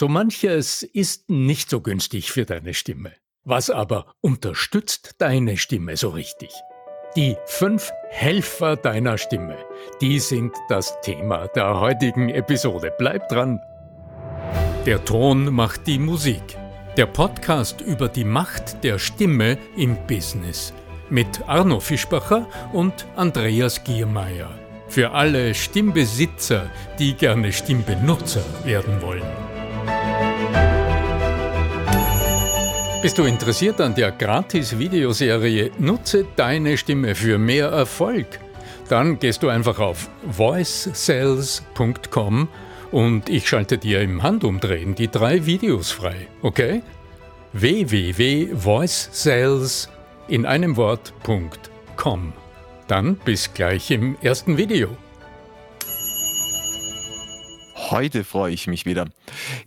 So 0.00 0.08
manches 0.08 0.82
ist 0.82 1.28
nicht 1.28 1.68
so 1.68 1.82
günstig 1.82 2.32
für 2.32 2.46
deine 2.46 2.72
Stimme. 2.72 3.12
Was 3.44 3.68
aber 3.68 4.14
unterstützt 4.22 5.16
deine 5.18 5.58
Stimme 5.58 5.94
so 5.98 6.08
richtig? 6.08 6.48
Die 7.16 7.36
fünf 7.44 7.92
Helfer 8.08 8.76
deiner 8.76 9.18
Stimme, 9.18 9.58
die 10.00 10.18
sind 10.18 10.54
das 10.70 10.98
Thema 11.02 11.48
der 11.48 11.78
heutigen 11.78 12.30
Episode. 12.30 12.94
Bleib 12.96 13.28
dran! 13.28 13.60
Der 14.86 15.04
Ton 15.04 15.52
macht 15.52 15.86
die 15.86 15.98
Musik. 15.98 16.56
Der 16.96 17.04
Podcast 17.04 17.82
über 17.82 18.08
die 18.08 18.24
Macht 18.24 18.82
der 18.82 18.98
Stimme 18.98 19.58
im 19.76 19.98
Business. 20.06 20.72
Mit 21.10 21.46
Arno 21.46 21.78
Fischbacher 21.78 22.48
und 22.72 23.06
Andreas 23.16 23.84
Giermeier. 23.84 24.48
Für 24.88 25.10
alle 25.10 25.54
Stimmbesitzer, 25.54 26.70
die 26.98 27.12
gerne 27.12 27.52
Stimmbenutzer 27.52 28.42
werden 28.64 29.02
wollen. 29.02 29.49
Bist 33.02 33.16
du 33.16 33.24
interessiert 33.24 33.80
an 33.80 33.94
der 33.94 34.12
Gratis-Videoserie 34.12 35.70
Nutze 35.78 36.26
deine 36.36 36.76
Stimme 36.76 37.14
für 37.14 37.38
mehr 37.38 37.68
Erfolg? 37.68 38.26
Dann 38.90 39.18
gehst 39.18 39.42
du 39.42 39.48
einfach 39.48 39.78
auf 39.78 40.10
voicesales.com 40.24 42.48
und 42.90 43.30
ich 43.30 43.48
schalte 43.48 43.78
dir 43.78 44.02
im 44.02 44.22
Handumdrehen 44.22 44.94
die 44.94 45.08
drei 45.08 45.46
Videos 45.46 45.90
frei, 45.90 46.28
okay? 46.42 46.82
www.voicesales 47.54 49.88
in 50.28 50.44
einem 50.44 50.76
Wort.com. 50.76 52.34
Dann 52.86 53.16
bis 53.16 53.54
gleich 53.54 53.90
im 53.90 54.18
ersten 54.20 54.58
Video. 54.58 54.94
Heute 57.90 58.22
freue 58.22 58.52
ich 58.52 58.68
mich 58.68 58.86
wieder. 58.86 59.06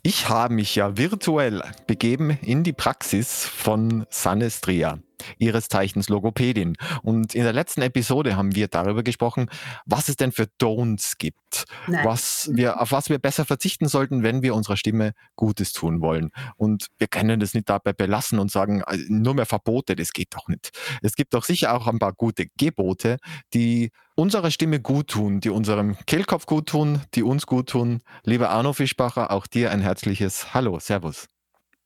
Ich 0.02 0.30
habe 0.30 0.54
mich 0.54 0.76
ja 0.76 0.98
virtuell 0.98 1.62
begeben 1.88 2.30
in 2.42 2.64
die 2.64 2.72
Praxis 2.72 3.46
von 3.46 4.06
Sanestria 4.10 5.00
ihres 5.38 5.68
Zeichens 5.68 6.08
Logopädin. 6.08 6.76
Und 7.02 7.36
in 7.36 7.44
der 7.44 7.52
letzten 7.52 7.82
Episode 7.82 8.38
haben 8.38 8.56
wir 8.56 8.70
darüber 8.70 9.04
gesprochen, 9.04 9.50
was 9.86 10.08
es 10.08 10.16
denn 10.16 10.32
für 10.32 10.48
Don'ts 10.62 11.16
gibt, 11.18 11.66
was 11.88 12.50
wir, 12.54 12.82
auf 12.82 12.94
was 12.94 13.10
wir 13.10 13.20
besser 13.20 13.44
verzichten 13.44 13.88
sollten, 13.88 14.24
wenn 14.24 14.42
wir 14.42 14.56
unserer 14.56 14.78
Stimme 14.78 15.12
Gutes 15.36 15.74
tun 15.74 16.02
wollen. 16.02 16.30
Und 16.56 16.88
wir 16.98 17.08
können 17.08 17.42
das 17.42 17.54
nicht 17.54 17.70
dabei 17.70 17.92
belassen 17.92 18.40
und 18.40 18.52
sagen, 18.52 18.84
äh, 18.88 18.98
nur 19.10 19.34
mehr 19.34 19.46
Verbote, 19.46 19.96
das 19.96 20.12
geht 20.12 20.34
doch 20.34 20.48
nicht. 20.48 20.72
Es 21.02 21.16
gibt 21.16 21.34
doch 21.34 21.44
sicher 21.44 21.74
auch 21.74 21.88
ein 21.88 22.00
paar 22.00 22.14
gute 22.14 22.48
Gebote, 22.58 23.18
die 23.54 23.92
unserer 24.16 24.52
Stimme 24.52 24.80
gut 24.80 25.10
tun, 25.10 25.40
die 25.40 25.50
unserem 25.50 25.98
Kehlkopf 26.06 26.46
gut 26.46 26.68
tun, 26.68 27.02
die 27.16 27.24
uns 27.24 27.46
gut 27.46 27.70
tun. 27.70 28.02
Lieber 28.24 28.50
Arno 28.50 28.74
Fischbacher, 28.74 29.32
auch 29.32 29.48
dir 29.48 29.72
ein 29.72 29.82
herzliches 29.82 30.54
Hallo, 30.54 30.80
Servus. 30.80 31.28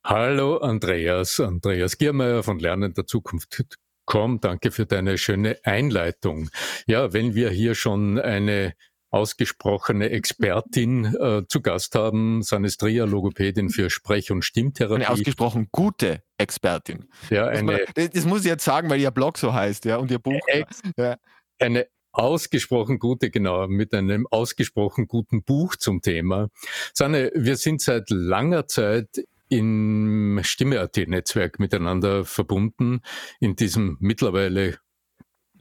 Hallo 0.03 0.58
Andreas, 0.58 1.39
Andreas 1.39 1.98
Giermeier 1.98 2.44
von 2.44 2.59
Lernen 2.59 2.94
der 2.94 3.05
Zukunft.com. 3.05 4.39
Danke 4.39 4.72
für 4.72 4.86
deine 4.86 5.17
schöne 5.17 5.58
Einleitung. 5.64 6.50
Ja, 6.86 7.11
wenn 7.11 7.36
wir 7.36 7.50
hier 7.50 7.75
schon 7.75 8.20
eine 8.20 8.73
ausgesprochene 9.09 10.09
Expertin 10.09 11.16
äh, 11.16 11.44
zu 11.48 11.61
Gast 11.61 11.95
haben, 11.95 12.42
Sanestria, 12.42 13.05
Logopädin 13.05 13.70
für 13.70 13.89
Sprech- 13.89 14.31
und 14.31 14.44
Stimmtherapie. 14.44 14.95
Eine 14.95 15.09
ausgesprochen 15.09 15.70
gute 15.72 16.23
Expertin. 16.38 17.09
Ja, 17.30 17.48
eine, 17.48 17.86
das, 17.95 18.09
das 18.09 18.25
muss 18.25 18.42
ich 18.42 18.48
jetzt 18.48 18.66
sagen, 18.66 18.89
weil 18.89 19.00
ihr 19.00 19.11
Blog 19.11 19.38
so 19.38 19.53
heißt, 19.53 19.86
ja, 19.86 19.98
und 19.98 20.11
ihr 20.11 20.20
Buch. 20.20 20.39
Ex, 20.48 20.81
ja. 20.98 21.17
Eine 21.59 21.88
ausgesprochen 22.17 22.99
gute, 22.99 23.29
genau, 23.29 23.67
mit 23.67 23.93
einem 23.93 24.27
ausgesprochen 24.27 25.07
guten 25.07 25.43
Buch 25.43 25.75
zum 25.75 26.01
Thema. 26.01 26.49
Sanne, 26.93 27.31
wir 27.35 27.57
sind 27.57 27.81
seit 27.81 28.09
langer 28.09 28.67
Zeit 28.67 29.23
im 29.49 30.39
Stimme.at-Netzwerk 30.43 31.59
miteinander 31.59 32.25
verbunden, 32.25 33.01
in 33.39 33.55
diesem 33.55 33.97
mittlerweile 33.99 34.79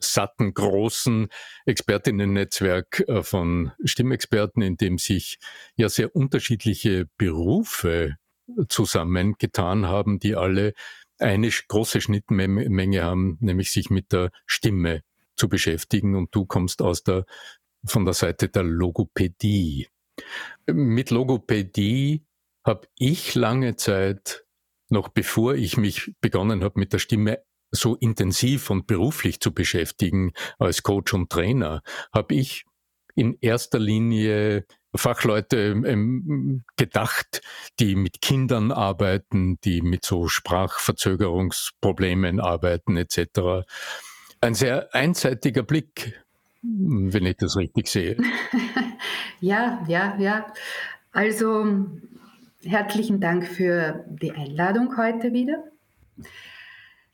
satten, 0.00 0.52
großen 0.54 1.28
Expertinnen-Netzwerk 1.66 3.04
äh, 3.08 3.22
von 3.22 3.72
Stimmexperten, 3.84 4.62
in 4.62 4.76
dem 4.76 4.98
sich 4.98 5.38
ja 5.76 5.88
sehr 5.88 6.14
unterschiedliche 6.14 7.06
Berufe 7.16 8.16
zusammengetan 8.68 9.86
haben, 9.86 10.18
die 10.18 10.36
alle 10.36 10.74
eine 11.18 11.48
große 11.48 12.00
Schnittmenge 12.00 13.02
haben, 13.02 13.38
nämlich 13.40 13.70
sich 13.70 13.88
mit 13.88 14.12
der 14.12 14.30
Stimme 14.44 15.02
zu 15.36 15.48
beschäftigen. 15.48 16.14
Und 16.14 16.34
du 16.34 16.46
kommst 16.46 16.82
aus 16.82 17.02
der, 17.02 17.24
von 17.84 18.04
der 18.04 18.14
Seite 18.14 18.48
der 18.48 18.62
Logopädie. 18.62 19.88
Mit 20.66 21.10
Logopädie 21.10 22.24
habe 22.64 22.88
ich 22.98 23.34
lange 23.34 23.76
Zeit, 23.76 24.44
noch 24.88 25.08
bevor 25.08 25.54
ich 25.54 25.76
mich 25.76 26.12
begonnen 26.20 26.64
habe 26.64 26.80
mit 26.80 26.92
der 26.92 26.98
Stimme 26.98 27.42
so 27.70 27.94
intensiv 27.96 28.70
und 28.70 28.86
beruflich 28.86 29.40
zu 29.40 29.52
beschäftigen 29.52 30.32
als 30.58 30.82
Coach 30.82 31.12
und 31.14 31.30
Trainer, 31.30 31.82
habe 32.12 32.34
ich 32.34 32.64
in 33.14 33.38
erster 33.40 33.78
Linie 33.78 34.66
Fachleute 34.94 35.82
ähm, 35.84 36.64
gedacht, 36.76 37.40
die 37.80 37.96
mit 37.96 38.20
Kindern 38.22 38.70
arbeiten, 38.72 39.58
die 39.62 39.82
mit 39.82 40.04
so 40.04 40.28
Sprachverzögerungsproblemen 40.28 42.40
arbeiten 42.40 42.96
etc. 42.96 43.66
Ein 44.46 44.54
sehr 44.54 44.94
einseitiger 44.94 45.62
Blick, 45.62 46.24
wenn 46.62 47.26
ich 47.26 47.36
das 47.36 47.56
richtig 47.56 47.88
sehe. 47.88 48.16
ja, 49.40 49.84
ja, 49.88 50.16
ja. 50.18 50.46
Also 51.12 51.86
Herzlichen 52.66 53.20
Dank 53.20 53.46
für 53.46 54.04
die 54.08 54.32
Einladung 54.32 54.96
heute 54.96 55.32
wieder. 55.32 55.62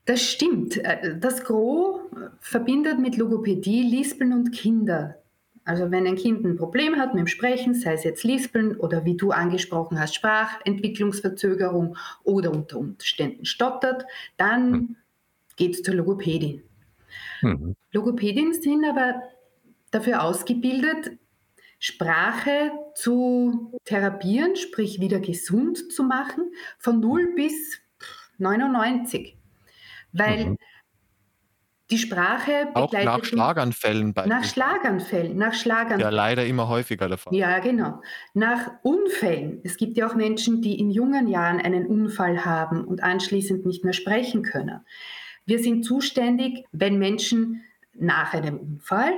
Das 0.06 0.22
stimmt. 0.22 0.78
Äh, 0.78 1.18
das 1.18 1.44
Gros 1.44 2.00
verbindet 2.40 2.98
mit 2.98 3.18
Logopädie 3.18 3.82
Lispeln 3.82 4.32
und 4.32 4.52
Kinder. 4.52 5.16
Also 5.64 5.90
wenn 5.90 6.06
ein 6.06 6.16
Kind 6.16 6.44
ein 6.44 6.56
Problem 6.56 6.96
hat 6.96 7.12
mit 7.12 7.20
dem 7.20 7.26
Sprechen, 7.26 7.74
sei 7.74 7.92
es 7.92 8.04
jetzt 8.04 8.24
Lispeln 8.24 8.76
oder 8.76 9.04
wie 9.04 9.16
du 9.16 9.30
angesprochen 9.30 10.00
hast, 10.00 10.14
Sprachentwicklungsverzögerung 10.14 11.96
oder 12.24 12.50
unter 12.50 12.78
Umständen 12.78 13.44
stottert, 13.44 14.06
dann 14.38 14.72
hm. 14.72 14.96
geht 15.56 15.74
es 15.74 15.82
zur 15.82 15.94
Logopädin. 15.94 16.62
Mhm. 17.42 17.76
Logopädien 17.92 18.52
sind 18.52 18.84
aber 18.84 19.22
dafür 19.90 20.22
ausgebildet, 20.22 21.18
Sprache 21.78 22.70
zu 22.94 23.72
therapieren, 23.84 24.54
sprich 24.54 25.00
wieder 25.00 25.18
gesund 25.18 25.92
zu 25.92 26.04
machen, 26.04 26.52
von 26.78 27.00
0 27.00 27.34
bis 27.34 27.80
99. 28.38 29.36
Weil 30.12 30.46
mhm. 30.46 30.58
die 31.90 31.98
Sprache 31.98 32.68
begleitet 32.72 33.08
Auch 33.08 33.18
nach 33.18 33.24
Schlaganfällen. 33.24 34.14
Nach 34.26 34.44
Schlaganfällen, 34.44 35.36
nach 35.36 35.54
Schlaganfällen. 35.54 36.00
Ja, 36.00 36.10
leider 36.10 36.46
immer 36.46 36.68
häufiger 36.68 37.08
der 37.08 37.18
Fall. 37.18 37.34
Ja, 37.34 37.58
genau. 37.58 38.00
Nach 38.32 38.70
Unfällen. 38.82 39.60
Es 39.64 39.76
gibt 39.76 39.96
ja 39.96 40.08
auch 40.08 40.14
Menschen, 40.14 40.62
die 40.62 40.78
in 40.78 40.90
jungen 40.90 41.26
Jahren 41.26 41.60
einen 41.60 41.86
Unfall 41.86 42.44
haben 42.44 42.84
und 42.84 43.02
anschließend 43.02 43.66
nicht 43.66 43.82
mehr 43.82 43.92
sprechen 43.92 44.42
können. 44.42 44.84
Wir 45.46 45.58
sind 45.58 45.84
zuständig, 45.84 46.64
wenn 46.72 46.98
Menschen 46.98 47.62
nach 47.94 48.32
einem 48.34 48.58
Unfall 48.58 49.12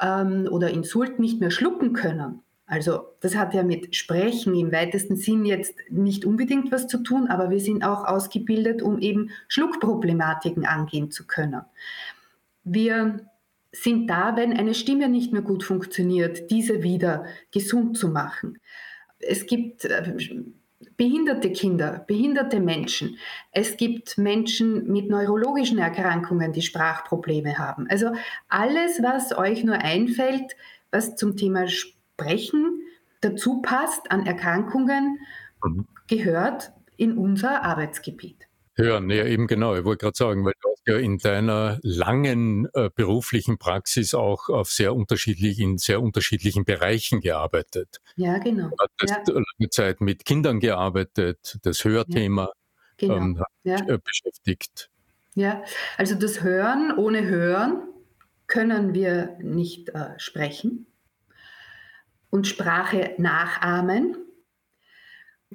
ähm, 0.00 0.48
oder 0.50 0.70
Insult 0.70 1.18
nicht 1.18 1.40
mehr 1.40 1.50
schlucken 1.50 1.92
können. 1.92 2.40
Also 2.66 3.08
das 3.20 3.36
hat 3.36 3.52
ja 3.52 3.62
mit 3.62 3.94
Sprechen 3.94 4.54
im 4.54 4.72
weitesten 4.72 5.16
Sinn 5.16 5.44
jetzt 5.44 5.74
nicht 5.90 6.24
unbedingt 6.24 6.72
was 6.72 6.86
zu 6.86 6.98
tun, 7.02 7.28
aber 7.28 7.50
wir 7.50 7.60
sind 7.60 7.84
auch 7.84 8.04
ausgebildet, 8.04 8.80
um 8.80 8.98
eben 8.98 9.30
Schluckproblematiken 9.48 10.64
angehen 10.64 11.10
zu 11.10 11.26
können. 11.26 11.60
Wir 12.64 13.20
sind 13.70 14.08
da, 14.08 14.36
wenn 14.36 14.54
eine 14.54 14.72
Stimme 14.72 15.08
nicht 15.08 15.32
mehr 15.32 15.42
gut 15.42 15.62
funktioniert, 15.62 16.50
diese 16.50 16.82
wieder 16.82 17.26
gesund 17.50 17.98
zu 17.98 18.08
machen. 18.08 18.58
Es 19.18 19.46
gibt 19.46 19.84
äh, 19.84 20.14
behinderte 20.96 21.50
Kinder, 21.52 22.04
behinderte 22.06 22.60
Menschen. 22.60 23.18
Es 23.52 23.76
gibt 23.76 24.18
Menschen 24.18 24.90
mit 24.90 25.08
neurologischen 25.08 25.78
Erkrankungen, 25.78 26.52
die 26.52 26.62
Sprachprobleme 26.62 27.58
haben. 27.58 27.86
Also 27.88 28.12
alles, 28.48 29.02
was 29.02 29.36
euch 29.36 29.64
nur 29.64 29.76
einfällt, 29.76 30.56
was 30.90 31.16
zum 31.16 31.36
Thema 31.36 31.68
Sprechen 31.68 32.80
dazu 33.20 33.62
passt 33.62 34.10
an 34.10 34.26
Erkrankungen, 34.26 35.18
mhm. 35.64 35.86
gehört 36.08 36.72
in 36.96 37.16
unser 37.16 37.62
Arbeitsgebiet. 37.62 38.46
Hören, 38.74 39.08
ja 39.10 39.24
eben 39.24 39.46
genau. 39.46 39.74
Ich 39.76 39.84
wollte 39.84 40.04
gerade 40.04 40.16
sagen, 40.16 40.44
weil 40.44 40.54
du 40.60 40.73
ja 40.86 40.96
in 40.96 41.18
deiner 41.18 41.78
langen 41.82 42.68
äh, 42.74 42.90
beruflichen 42.94 43.58
Praxis 43.58 44.14
auch 44.14 44.48
auf 44.48 44.70
sehr 44.70 44.94
unterschiedlich, 44.94 45.58
in 45.60 45.78
sehr 45.78 46.02
unterschiedlichen 46.02 46.64
Bereichen 46.64 47.20
gearbeitet. 47.20 48.00
Ja, 48.16 48.38
genau. 48.38 48.70
Du 48.70 49.06
hast 49.08 49.28
ja. 49.28 49.34
lange 49.34 49.70
Zeit 49.70 50.00
mit 50.00 50.24
Kindern 50.24 50.60
gearbeitet, 50.60 51.58
das 51.62 51.84
Hörthema 51.84 52.44
ja. 52.44 52.52
Genau. 52.96 53.16
ähm, 53.16 53.42
ja. 53.64 53.76
Äh, 53.76 53.98
beschäftigt. 53.98 54.90
Ja, 55.34 55.64
also 55.96 56.14
das 56.14 56.42
Hören, 56.42 56.96
ohne 56.96 57.26
Hören 57.26 57.82
können 58.46 58.94
wir 58.94 59.36
nicht 59.40 59.88
äh, 59.88 60.10
sprechen 60.18 60.86
und 62.30 62.46
Sprache 62.46 63.14
nachahmen 63.18 64.24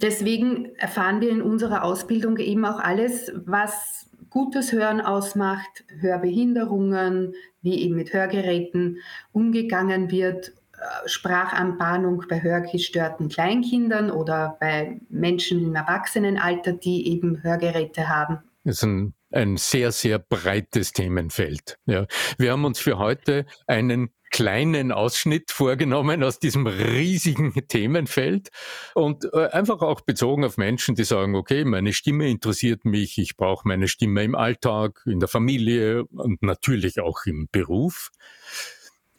Deswegen 0.01 0.75
erfahren 0.75 1.19
wir 1.19 1.29
in 1.29 1.41
unserer 1.41 1.83
Ausbildung 1.83 2.37
eben 2.37 2.63
auch 2.63 2.79
alles, 2.79 3.33
was 3.35 4.08
gutes 4.29 4.71
Hören 4.71 5.01
ausmacht, 5.01 5.83
Hörbehinderungen, 5.99 7.33
wie 7.61 7.83
eben 7.83 7.95
mit 7.95 8.13
Hörgeräten 8.13 8.97
umgegangen 9.31 10.11
wird, 10.11 10.49
äh, 10.73 11.07
Sprachanbahnung 11.07 12.23
bei 12.29 12.41
hörgestörten 12.41 13.29
Kleinkindern 13.29 14.11
oder 14.11 14.57
bei 14.59 14.99
Menschen 15.09 15.63
im 15.63 15.75
Erwachsenenalter, 15.75 16.73
die 16.73 17.07
eben 17.11 17.43
Hörgeräte 17.43 18.07
haben. 18.07 18.39
Das 18.63 18.77
ist 18.77 18.83
ein, 18.83 19.13
ein 19.31 19.57
sehr, 19.57 19.91
sehr 19.91 20.19
breites 20.19 20.93
Themenfeld. 20.93 21.77
Ja. 21.85 22.05
Wir 22.37 22.51
haben 22.51 22.65
uns 22.65 22.79
für 22.79 22.97
heute 22.97 23.45
einen 23.67 24.09
kleinen 24.29 24.91
Ausschnitt 24.91 25.51
vorgenommen 25.51 26.23
aus 26.23 26.39
diesem 26.39 26.67
riesigen 26.67 27.53
Themenfeld 27.67 28.49
und 28.93 29.25
äh, 29.33 29.47
einfach 29.47 29.81
auch 29.81 30.01
bezogen 30.01 30.45
auf 30.45 30.57
Menschen, 30.57 30.95
die 30.95 31.03
sagen, 31.03 31.35
okay, 31.35 31.65
meine 31.65 31.93
Stimme 31.93 32.29
interessiert 32.29 32.85
mich, 32.85 33.17
ich 33.17 33.37
brauche 33.37 33.67
meine 33.67 33.87
Stimme 33.87 34.23
im 34.23 34.35
Alltag, 34.35 35.01
in 35.05 35.19
der 35.19 35.29
Familie 35.29 36.05
und 36.05 36.41
natürlich 36.41 36.99
auch 36.99 37.25
im 37.25 37.47
Beruf. 37.51 38.11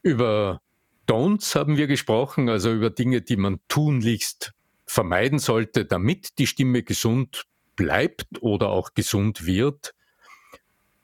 Über 0.03 0.61
Don'ts 1.09 1.55
haben 1.55 1.77
wir 1.77 1.87
gesprochen, 1.87 2.49
also 2.49 2.73
über 2.73 2.91
Dinge, 2.91 3.21
die 3.21 3.37
man 3.37 3.61
tunlichst 3.69 4.53
vermeiden 4.87 5.39
sollte, 5.39 5.85
damit 5.85 6.39
die 6.39 6.47
Stimme 6.47 6.83
gesund 6.83 7.47
bleibt 7.77 8.43
oder 8.43 8.69
auch 8.71 8.95
gesund 8.95 9.47
wird. 9.47 9.95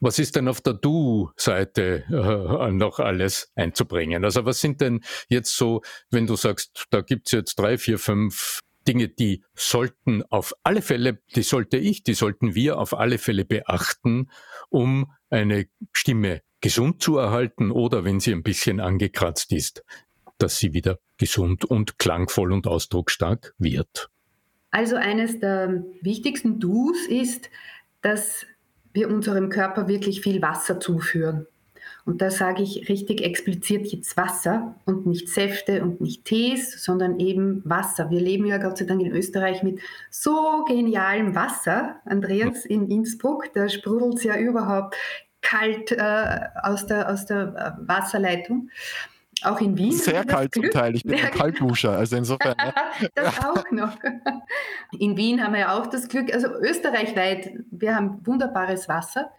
Was 0.07 0.21
ist 0.21 0.37
denn 0.37 0.47
auf 0.47 0.61
der 0.61 0.75
Du-Seite 0.75 2.05
äh, 2.09 2.71
noch 2.71 3.01
alles 3.01 3.51
einzubringen? 3.57 4.25
Also 4.25 4.45
was 4.45 4.61
sind 4.61 4.81
denn 4.81 5.01
jetzt 5.29 5.57
so, 5.57 5.83
wenn 6.11 6.29
du 6.29 6.37
sagst, 6.37 6.87
da 6.91 7.01
gibt's 7.01 7.33
jetzt 7.33 7.57
drei, 7.57 7.77
vier, 7.77 7.99
fünf 7.99 8.61
Dinge, 8.87 9.09
die 9.09 9.43
sollten 9.57 10.23
auf 10.31 10.55
alle 10.63 10.81
Fälle, 10.81 11.19
die 11.35 11.43
sollte 11.43 11.77
ich, 11.77 12.05
die 12.05 12.15
sollten 12.15 12.55
wir 12.55 12.79
auf 12.79 12.97
alle 12.97 13.19
Fälle 13.19 13.45
beachten, 13.45 14.31
um 14.69 15.11
eine 15.29 15.67
Stimme 15.91 16.43
gesund 16.61 17.03
zu 17.03 17.19
erhalten 17.19 17.73
oder 17.73 18.05
wenn 18.05 18.21
sie 18.21 18.31
ein 18.33 18.45
bisschen 18.45 18.79
angekratzt 18.79 19.51
ist, 19.51 19.83
dass 20.39 20.61
sie 20.61 20.73
wieder 20.73 21.01
gesund 21.19 21.65
und 21.65 21.99
klangvoll 21.99 22.53
und 22.53 22.69
ausdrucksstark 22.69 23.57
wird. 23.59 24.09
Also 24.71 24.95
eines 24.95 25.41
der 25.41 25.83
wichtigsten 26.01 26.61
Do's 26.61 27.09
ist, 27.09 27.51
dass 28.03 28.47
wir 28.97 29.09
unserem 29.09 29.49
Körper 29.49 29.87
wirklich 29.87 30.21
viel 30.21 30.43
Wasser 30.43 30.81
zuführen. 30.81 31.47
Und 32.05 32.23
da 32.23 32.31
sage 32.31 32.63
ich 32.63 32.89
richtig 32.89 33.21
explizit 33.21 33.89
jetzt 33.89 34.17
Wasser 34.17 34.77
und 34.85 35.07
nicht 35.07 35.29
Säfte 35.29 35.83
und 35.83 36.01
nicht 36.01 36.25
Tees, 36.25 36.83
sondern 36.83 37.19
eben 37.19 37.63
Wasser. 37.65 38.11
Wir 38.11 38.21
leben 38.21 38.47
ja 38.47 38.59
Gott 38.59 38.79
sei 38.79 38.85
Dank 38.85 39.03
in 39.03 39.11
Österreich 39.11 39.65
mit 39.65 39.81
so 40.09 40.65
genialem 40.69 41.35
Wasser. 41.35 41.97
Andreas, 42.05 42.65
in 42.65 42.89
Innsbruck, 42.89 43.53
da 43.55 43.69
sprudelt 43.69 44.15
es 44.15 44.25
ja 44.25 44.37
überhaupt 44.37 44.95
kalt 45.43 45.93
äh, 45.93 46.39
aus, 46.63 46.87
der, 46.87 47.11
aus 47.11 47.27
der 47.27 47.77
äh, 47.79 47.89
Wasserleitung. 47.89 48.71
Auch 49.47 49.61
in 49.61 49.79
Wien. 49.79 49.93
Sehr 49.93 50.25
kalt 50.25 50.55
zum 50.55 50.69
Teil. 50.71 50.97
Ich 50.97 51.05
bin 51.05 51.15
ein 51.15 51.31
Kaltduscher, 51.31 51.93
also 51.93 52.17
insofern. 52.17 52.57
Ja. 52.59 52.75
das 53.15 53.39
auch 53.45 53.71
noch. 53.71 53.97
In 54.99 55.17
Wien 55.17 55.41
haben 55.43 55.53
wir 55.53 55.61
ja 55.61 55.79
auch 55.79 55.87
das 55.87 56.09
Glück, 56.09 56.35
also 56.35 56.49
österreichweit, 56.49 57.51
wir 57.71 57.95
haben 57.95 58.27
wunderbares 58.27 58.89
Wasser. 58.89 59.31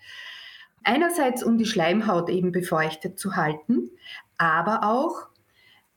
Einerseits, 0.84 1.44
um 1.44 1.58
die 1.58 1.66
Schleimhaut 1.66 2.30
eben 2.30 2.54
befeuchtet 2.54 3.20
zu 3.20 3.36
halten, 3.36 3.90
aber 4.38 4.84
auch, 4.84 5.28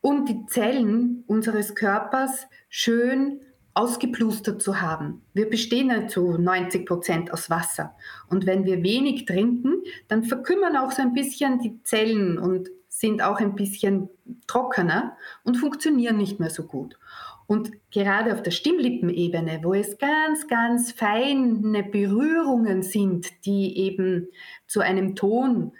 um 0.01 0.25
die 0.25 0.45
Zellen 0.47 1.23
unseres 1.29 1.77
Körpers 1.77 2.49
schön 2.69 3.43
ausgeplustert 3.75 4.61
zu 4.61 4.81
haben. 4.81 5.23
Wir 5.35 5.49
bestehen 5.49 5.91
ja 5.91 6.09
zu 6.09 6.37
90 6.37 6.85
Prozent 6.85 7.33
aus 7.33 7.49
Wasser. 7.49 7.95
Und 8.29 8.45
wenn 8.45 8.65
wir 8.65 8.83
wenig 8.83 9.27
trinken, 9.27 9.85
dann 10.09 10.25
verkümmern 10.25 10.77
auch 10.77 10.91
so 10.91 11.01
ein 11.01 11.15
bisschen 11.15 11.61
die 11.61 11.81
Zellen 11.85 12.37
und 12.39 12.69
sind 13.01 13.23
auch 13.23 13.41
ein 13.41 13.55
bisschen 13.55 14.11
trockener 14.47 15.17
und 15.43 15.57
funktionieren 15.57 16.19
nicht 16.19 16.39
mehr 16.39 16.51
so 16.51 16.65
gut. 16.65 16.99
Und 17.47 17.73
gerade 17.91 18.35
auf 18.35 18.43
der 18.43 18.51
Stimmlippenebene, 18.51 19.61
wo 19.63 19.73
es 19.73 19.97
ganz, 19.97 20.47
ganz 20.49 20.93
feine 20.93 21.83
Berührungen 21.83 22.83
sind, 22.83 23.47
die 23.47 23.79
eben 23.79 24.29
zu 24.67 24.81
einem 24.81 25.17
Ton 25.17 25.73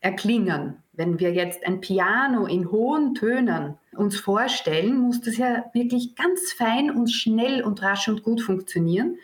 erklingen. 0.00 0.82
Wenn 0.94 1.20
wir 1.20 1.32
jetzt 1.34 1.66
ein 1.66 1.82
Piano 1.82 2.46
in 2.46 2.70
hohen 2.70 3.14
Tönen 3.14 3.76
uns 3.94 4.18
vorstellen, 4.18 4.98
muss 4.98 5.20
das 5.20 5.36
ja 5.36 5.66
wirklich 5.74 6.16
ganz 6.16 6.52
fein 6.54 6.90
und 6.90 7.08
schnell 7.08 7.62
und 7.62 7.82
rasch 7.82 8.08
und 8.08 8.22
gut 8.22 8.40
funktionieren. 8.40 9.16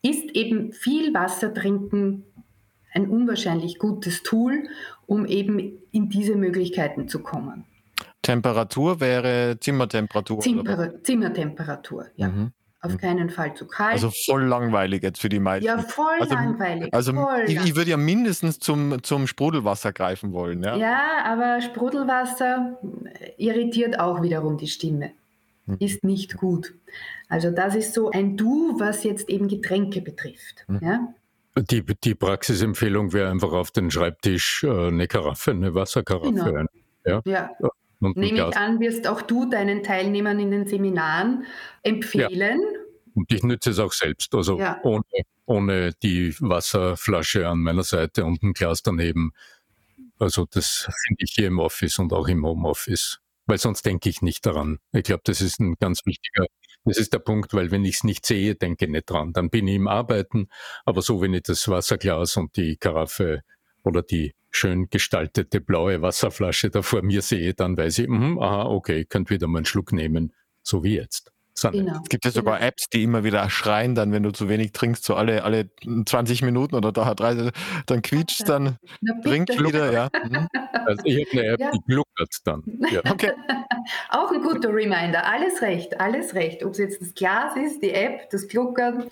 Ist 0.00 0.30
eben 0.34 0.72
viel 0.72 1.12
Wasser 1.12 1.52
trinken 1.52 2.24
ein 2.96 3.08
unwahrscheinlich 3.10 3.78
gutes 3.78 4.22
Tool, 4.22 4.68
um 5.06 5.26
eben 5.26 5.78
in 5.92 6.08
diese 6.08 6.34
Möglichkeiten 6.36 7.08
zu 7.08 7.20
kommen. 7.20 7.64
Temperatur 8.22 9.00
wäre 9.00 9.58
Zimmertemperatur. 9.60 10.40
Zimmer, 10.40 11.02
Zimmertemperatur, 11.02 12.06
ja. 12.16 12.28
Mhm. 12.28 12.52
Auf 12.82 12.92
mhm. 12.92 12.98
keinen 12.98 13.30
Fall 13.30 13.54
zu 13.54 13.66
kalt. 13.66 13.92
Also 13.92 14.10
voll 14.26 14.44
langweilig 14.44 15.02
jetzt 15.02 15.20
für 15.20 15.28
die 15.28 15.40
meisten. 15.40 15.66
Ja, 15.66 15.78
voll 15.78 16.20
also, 16.20 16.34
langweilig. 16.34 16.92
Also 16.92 17.12
voll 17.14 17.44
ich, 17.46 17.56
ich, 17.56 17.74
würde 17.74 17.90
ja 17.90 17.96
mindestens 17.96 18.58
zum, 18.58 19.02
zum 19.02 19.26
Sprudelwasser 19.26 19.92
greifen 19.92 20.32
wollen. 20.32 20.62
Ja? 20.62 20.76
ja, 20.76 21.00
aber 21.24 21.60
Sprudelwasser 21.62 22.78
irritiert 23.38 23.98
auch 23.98 24.22
wiederum 24.22 24.56
die 24.58 24.68
Stimme. 24.68 25.12
Mhm. 25.66 25.76
Ist 25.80 26.04
nicht 26.04 26.36
gut. 26.36 26.74
Also 27.28 27.50
das 27.50 27.74
ist 27.74 27.94
so 27.94 28.10
ein 28.10 28.36
Du, 28.36 28.78
was 28.78 29.04
jetzt 29.04 29.28
eben 29.28 29.48
Getränke 29.48 30.00
betrifft. 30.00 30.64
Mhm. 30.68 30.80
Ja? 30.82 31.14
Die, 31.58 31.82
die 31.84 32.14
Praxisempfehlung 32.14 33.12
wäre 33.12 33.30
einfach 33.30 33.52
auf 33.52 33.70
den 33.70 33.90
Schreibtisch 33.90 34.64
äh, 34.64 34.88
eine 34.88 35.08
Karaffe, 35.08 35.52
eine 35.52 35.74
Wasserkaraffe. 35.74 36.32
Genau. 36.32 36.66
Ja. 37.04 37.22
ja. 37.24 37.50
Nehme 38.00 38.48
ich 38.48 38.56
an, 38.56 38.78
wirst 38.78 39.06
auch 39.06 39.22
du 39.22 39.48
deinen 39.48 39.82
Teilnehmern 39.82 40.38
in 40.38 40.50
den 40.50 40.66
Seminaren 40.66 41.44
empfehlen. 41.82 42.60
Ja. 42.60 42.80
Und 43.14 43.32
ich 43.32 43.42
nütze 43.42 43.70
es 43.70 43.78
auch 43.78 43.92
selbst, 43.92 44.34
also 44.34 44.58
ja. 44.58 44.78
ohne, 44.82 45.02
ohne 45.46 45.92
die 46.02 46.34
Wasserflasche 46.38 47.48
an 47.48 47.60
meiner 47.60 47.82
Seite 47.82 48.26
und 48.26 48.42
ein 48.42 48.52
Glas 48.52 48.82
daneben. 48.82 49.32
Also 50.18 50.46
das 50.50 50.88
finde 51.06 51.24
ich 51.24 51.32
hier 51.32 51.46
im 51.46 51.58
Office 51.58 51.98
und 51.98 52.12
auch 52.12 52.28
im 52.28 52.44
Homeoffice, 52.44 53.20
weil 53.46 53.56
sonst 53.56 53.86
denke 53.86 54.10
ich 54.10 54.20
nicht 54.20 54.44
daran. 54.44 54.78
Ich 54.92 55.04
glaube, 55.04 55.22
das 55.24 55.40
ist 55.40 55.58
ein 55.60 55.76
ganz 55.80 56.04
wichtiger 56.04 56.44
das 56.86 56.98
ist 56.98 57.12
der 57.12 57.18
Punkt, 57.18 57.52
weil 57.52 57.70
wenn 57.70 57.84
ich 57.84 57.96
es 57.96 58.04
nicht 58.04 58.24
sehe, 58.24 58.54
denke 58.54 58.86
ich 58.86 58.90
nicht 58.90 59.10
dran. 59.10 59.32
Dann 59.32 59.50
bin 59.50 59.68
ich 59.68 59.76
im 59.76 59.88
Arbeiten, 59.88 60.48
aber 60.84 61.02
so, 61.02 61.20
wenn 61.20 61.34
ich 61.34 61.42
das 61.42 61.68
Wasserglas 61.68 62.36
und 62.36 62.56
die 62.56 62.76
Karaffe 62.76 63.42
oder 63.82 64.02
die 64.02 64.34
schön 64.50 64.88
gestaltete 64.88 65.60
blaue 65.60 66.00
Wasserflasche 66.00 66.70
da 66.70 66.82
vor 66.82 67.02
mir 67.02 67.22
sehe, 67.22 67.54
dann 67.54 67.76
weiß 67.76 67.98
ich, 68.00 68.08
mh, 68.08 68.40
aha, 68.40 68.66
okay, 68.66 69.04
könnt 69.04 69.30
wieder 69.30 69.48
mal 69.48 69.58
einen 69.58 69.66
Schluck 69.66 69.92
nehmen, 69.92 70.32
so 70.62 70.82
wie 70.82 70.96
jetzt. 70.96 71.35
Genau. 71.62 72.00
Es 72.02 72.08
gibt 72.08 72.24
ja 72.24 72.30
sogar 72.30 72.58
genau. 72.58 72.68
Apps, 72.68 72.88
die 72.90 73.02
immer 73.02 73.24
wieder 73.24 73.48
schreien, 73.48 73.94
dann, 73.94 74.12
wenn 74.12 74.22
du 74.22 74.30
zu 74.30 74.48
wenig 74.48 74.72
trinkst, 74.72 75.04
so 75.04 75.14
alle, 75.14 75.42
alle 75.42 75.70
20 75.82 76.42
Minuten 76.42 76.74
oder 76.74 76.92
da 76.92 77.14
drei, 77.14 77.50
dann 77.86 78.02
quietscht, 78.02 78.48
dann 78.48 78.76
trinkt 79.22 79.58
wieder, 79.58 79.92
ja. 79.92 80.10
Mhm. 80.12 80.48
Also 80.86 81.02
ich 81.04 81.26
habe 81.26 81.40
eine 81.40 81.52
App, 81.52 81.60
ja. 81.60 81.70
die 81.70 81.80
gluckert 81.86 82.34
dann. 82.44 82.62
Ja. 82.90 83.00
Okay. 83.10 83.32
Auch 84.10 84.30
ein 84.32 84.42
guter 84.42 84.68
Reminder. 84.68 85.26
Alles 85.26 85.62
recht, 85.62 85.98
alles 86.00 86.34
recht. 86.34 86.64
Ob 86.64 86.72
es 86.72 86.78
jetzt 86.78 87.00
das 87.00 87.14
Glas 87.14 87.56
ist, 87.56 87.82
die 87.82 87.92
App, 87.92 88.30
das 88.30 88.48
Gluckern. 88.48 89.04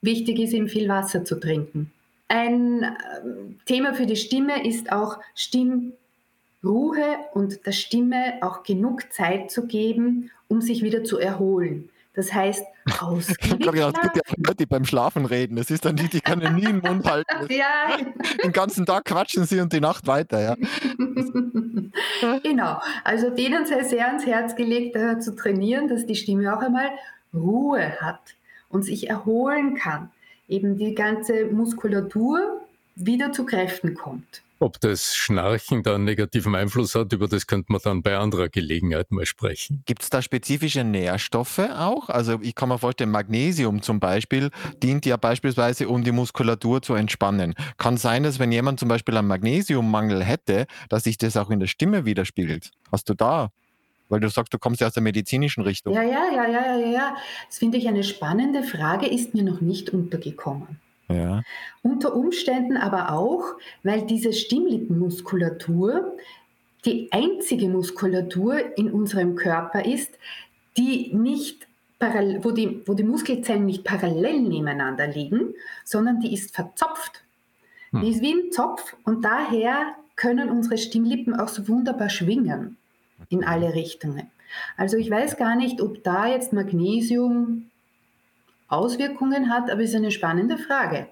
Wichtig 0.00 0.38
ist 0.38 0.52
eben 0.52 0.68
viel 0.68 0.88
Wasser 0.88 1.24
zu 1.24 1.38
trinken. 1.38 1.92
Ein 2.28 2.82
ähm, 3.24 3.58
Thema 3.66 3.94
für 3.94 4.06
die 4.06 4.16
Stimme 4.16 4.66
ist 4.66 4.90
auch 4.90 5.18
Stimmruhe 6.62 7.18
und 7.34 7.66
der 7.66 7.72
Stimme 7.72 8.34
auch 8.40 8.62
genug 8.62 9.12
Zeit 9.12 9.50
zu 9.50 9.66
geben, 9.66 10.30
um 10.48 10.60
sich 10.60 10.82
wieder 10.82 11.02
zu 11.02 11.18
erholen. 11.18 11.88
Das 12.14 12.32
heißt, 12.32 12.64
ausgiebig 13.00 13.72
genau, 13.72 13.88
Es 13.88 14.00
gibt 14.00 14.16
ja 14.16 14.22
Leute, 14.36 14.56
die 14.58 14.66
beim 14.66 14.84
Schlafen 14.84 15.24
reden. 15.24 15.56
Das 15.56 15.70
ist 15.70 15.84
dann 15.86 15.96
die, 15.96 16.08
die 16.08 16.20
können 16.20 16.54
nie 16.56 16.64
im 16.64 16.80
Mund 16.80 17.06
halten. 17.06 17.34
ja. 17.50 17.96
Den 18.44 18.52
ganzen 18.52 18.84
Tag 18.84 19.06
quatschen 19.06 19.46
sie 19.46 19.60
und 19.60 19.72
die 19.72 19.80
Nacht 19.80 20.06
weiter. 20.06 20.40
Ja. 20.40 20.56
genau. 22.42 22.80
Also 23.02 23.30
denen 23.30 23.64
sei 23.64 23.82
sehr 23.82 24.06
ans 24.08 24.26
Herz 24.26 24.54
gelegt, 24.54 24.94
äh, 24.94 25.18
zu 25.20 25.34
trainieren, 25.34 25.88
dass 25.88 26.04
die 26.04 26.14
Stimme 26.14 26.54
auch 26.54 26.60
einmal 26.60 26.90
Ruhe 27.34 27.98
hat 28.00 28.20
und 28.68 28.82
sich 28.82 29.08
erholen 29.08 29.74
kann. 29.74 30.10
Eben 30.48 30.76
die 30.76 30.94
ganze 30.94 31.46
Muskulatur 31.46 32.60
wieder 32.94 33.32
zu 33.32 33.46
Kräften 33.46 33.94
kommt. 33.94 34.42
Ob 34.62 34.80
das 34.80 35.16
Schnarchen 35.16 35.82
da 35.82 35.96
einen 35.96 36.04
negativen 36.04 36.54
Einfluss 36.54 36.94
hat, 36.94 37.12
über 37.12 37.26
das 37.26 37.48
könnte 37.48 37.72
man 37.72 37.80
dann 37.82 38.00
bei 38.00 38.16
anderer 38.16 38.48
Gelegenheit 38.48 39.10
mal 39.10 39.26
sprechen. 39.26 39.82
Gibt 39.86 40.02
es 40.04 40.10
da 40.10 40.22
spezifische 40.22 40.84
Nährstoffe 40.84 41.58
auch? 41.58 42.08
Also 42.08 42.38
ich 42.40 42.54
kann 42.54 42.68
mir 42.68 42.78
vorstellen, 42.78 43.10
Magnesium 43.10 43.82
zum 43.82 43.98
Beispiel 43.98 44.50
dient 44.80 45.04
ja 45.04 45.16
beispielsweise, 45.16 45.88
um 45.88 46.04
die 46.04 46.12
Muskulatur 46.12 46.80
zu 46.80 46.94
entspannen. 46.94 47.54
Kann 47.76 47.96
sein, 47.96 48.22
dass 48.22 48.38
wenn 48.38 48.52
jemand 48.52 48.78
zum 48.78 48.88
Beispiel 48.88 49.16
einen 49.16 49.26
Magnesiummangel 49.26 50.22
hätte, 50.22 50.66
dass 50.88 51.02
sich 51.02 51.18
das 51.18 51.36
auch 51.36 51.50
in 51.50 51.58
der 51.58 51.66
Stimme 51.66 52.04
widerspiegelt. 52.04 52.70
Hast 52.92 53.08
du 53.08 53.14
da 53.14 53.50
Weil 54.08 54.20
du 54.20 54.28
sagst, 54.28 54.54
du 54.54 54.58
kommst 54.60 54.80
ja 54.80 54.86
aus 54.86 54.94
der 54.94 55.02
medizinischen 55.02 55.62
Richtung. 55.62 55.92
Ja, 55.92 56.02
ja, 56.04 56.26
ja, 56.32 56.46
ja, 56.46 56.76
ja, 56.76 56.86
ja. 56.86 57.16
Das 57.48 57.58
finde 57.58 57.78
ich 57.78 57.88
eine 57.88 58.04
spannende 58.04 58.62
Frage, 58.62 59.08
ist 59.08 59.34
mir 59.34 59.42
noch 59.42 59.60
nicht 59.60 59.90
untergekommen. 59.90 60.80
Ja. 61.08 61.42
Unter 61.82 62.14
Umständen 62.14 62.76
aber 62.76 63.12
auch, 63.12 63.44
weil 63.82 64.02
diese 64.02 64.32
Stimmlippenmuskulatur 64.32 66.16
die 66.84 67.12
einzige 67.12 67.68
Muskulatur 67.68 68.76
in 68.76 68.90
unserem 68.90 69.36
Körper 69.36 69.84
ist, 69.84 70.18
die 70.76 71.14
nicht 71.14 71.66
wo 72.40 72.50
die, 72.50 72.82
wo 72.84 72.94
die 72.94 73.04
Muskelzellen 73.04 73.64
nicht 73.64 73.84
parallel 73.84 74.40
nebeneinander 74.40 75.06
liegen, 75.06 75.54
sondern 75.84 76.18
die 76.18 76.34
ist 76.34 76.52
verzopft. 76.52 77.22
Hm. 77.92 78.00
Die 78.00 78.10
ist 78.10 78.22
wie 78.22 78.32
ein 78.32 78.50
Zopf 78.50 78.96
und 79.04 79.24
daher 79.24 79.94
können 80.16 80.50
unsere 80.50 80.78
Stimmlippen 80.78 81.38
auch 81.38 81.46
so 81.46 81.68
wunderbar 81.68 82.08
schwingen 82.08 82.76
in 83.28 83.44
alle 83.44 83.74
Richtungen. 83.74 84.28
Also 84.76 84.96
ich 84.96 85.10
weiß 85.10 85.36
gar 85.36 85.54
nicht, 85.54 85.80
ob 85.80 86.02
da 86.02 86.26
jetzt 86.26 86.52
Magnesium 86.52 87.70
Auswirkungen 88.72 89.50
hat, 89.50 89.70
aber 89.70 89.82
es 89.82 89.90
ist 89.90 89.96
eine 89.96 90.10
spannende 90.10 90.58
Frage. 90.58 91.08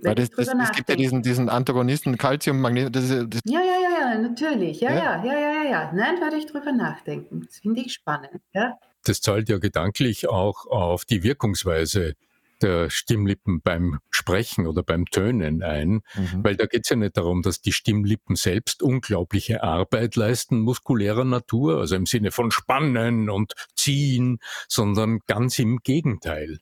Weil 0.00 0.14
das, 0.14 0.30
das, 0.30 0.48
es 0.48 0.72
gibt 0.72 0.88
ja 0.88 0.96
diesen, 0.96 1.22
diesen 1.22 1.48
Antagonisten 1.50 2.16
Calcium, 2.16 2.60
Magnesium. 2.60 2.92
Das, 2.92 3.08
das 3.08 3.40
ja, 3.44 3.60
ja, 3.60 3.74
ja, 3.82 4.12
ja, 4.12 4.18
natürlich. 4.18 4.80
Ja, 4.80 4.90
ja, 4.90 5.24
ja, 5.24 5.32
ja, 5.34 5.52
ja. 5.52 5.70
ja. 5.70 5.92
Nein, 5.92 6.20
werde 6.20 6.36
ich 6.36 6.46
drüber 6.46 6.72
nachdenken. 6.72 7.42
Das 7.46 7.58
finde 7.58 7.82
ich 7.82 7.92
spannend. 7.92 8.40
Ja. 8.54 8.78
Das 9.04 9.20
zahlt 9.20 9.48
ja 9.48 9.58
gedanklich 9.58 10.28
auch 10.28 10.66
auf 10.66 11.04
die 11.04 11.22
Wirkungsweise 11.22 12.14
der 12.62 12.90
Stimmlippen 12.90 13.60
beim 13.60 13.98
Sprechen 14.10 14.66
oder 14.66 14.82
beim 14.82 15.06
Tönen 15.06 15.62
ein, 15.62 16.02
mhm. 16.14 16.44
weil 16.44 16.56
da 16.56 16.66
geht 16.66 16.82
es 16.84 16.90
ja 16.90 16.96
nicht 16.96 17.16
darum, 17.16 17.42
dass 17.42 17.60
die 17.60 17.72
Stimmlippen 17.72 18.36
selbst 18.36 18.82
unglaubliche 18.82 19.62
Arbeit 19.64 20.14
leisten, 20.16 20.60
muskulärer 20.60 21.24
Natur, 21.24 21.78
also 21.78 21.96
im 21.96 22.06
Sinne 22.06 22.30
von 22.30 22.52
spannen 22.52 23.28
und 23.28 23.54
ziehen, 23.74 24.38
sondern 24.68 25.18
ganz 25.26 25.58
im 25.58 25.78
Gegenteil. 25.78 26.60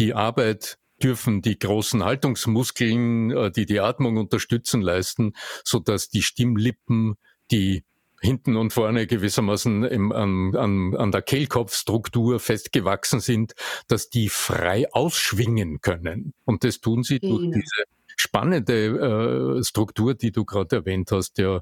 Die 0.00 0.14
Arbeit 0.14 0.78
dürfen 1.02 1.42
die 1.42 1.58
großen 1.58 2.02
Haltungsmuskeln, 2.02 3.30
äh, 3.30 3.50
die 3.50 3.66
die 3.66 3.80
Atmung 3.80 4.16
unterstützen, 4.16 4.80
leisten, 4.80 5.34
so 5.62 5.78
dass 5.78 6.08
die 6.08 6.22
Stimmlippen, 6.22 7.16
die 7.50 7.84
hinten 8.22 8.56
und 8.56 8.72
vorne 8.72 9.06
gewissermaßen 9.06 9.84
im, 9.84 10.10
an, 10.12 10.56
an, 10.56 10.96
an 10.96 11.10
der 11.10 11.20
Kehlkopfstruktur 11.20 12.40
festgewachsen 12.40 13.20
sind, 13.20 13.52
dass 13.88 14.08
die 14.08 14.30
frei 14.30 14.90
ausschwingen 14.92 15.82
können. 15.82 16.32
Und 16.46 16.64
das 16.64 16.80
tun 16.80 17.02
sie 17.02 17.18
durch 17.18 17.44
ja. 17.44 17.50
diese 17.50 17.84
spannende 18.16 19.58
äh, 19.58 19.64
Struktur, 19.64 20.14
die 20.14 20.32
du 20.32 20.46
gerade 20.46 20.76
erwähnt 20.76 21.12
hast, 21.12 21.36
ja 21.36 21.60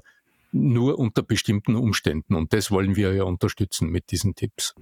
nur 0.51 0.97
unter 0.97 1.23
bestimmten 1.23 1.75
Umständen. 1.75 2.35
Und 2.35 2.53
das 2.53 2.71
wollen 2.71 2.95
wir 2.95 3.13
ja 3.13 3.23
unterstützen 3.23 3.89
mit 3.89 4.11
diesen 4.11 4.33
Tipps. 4.35 4.75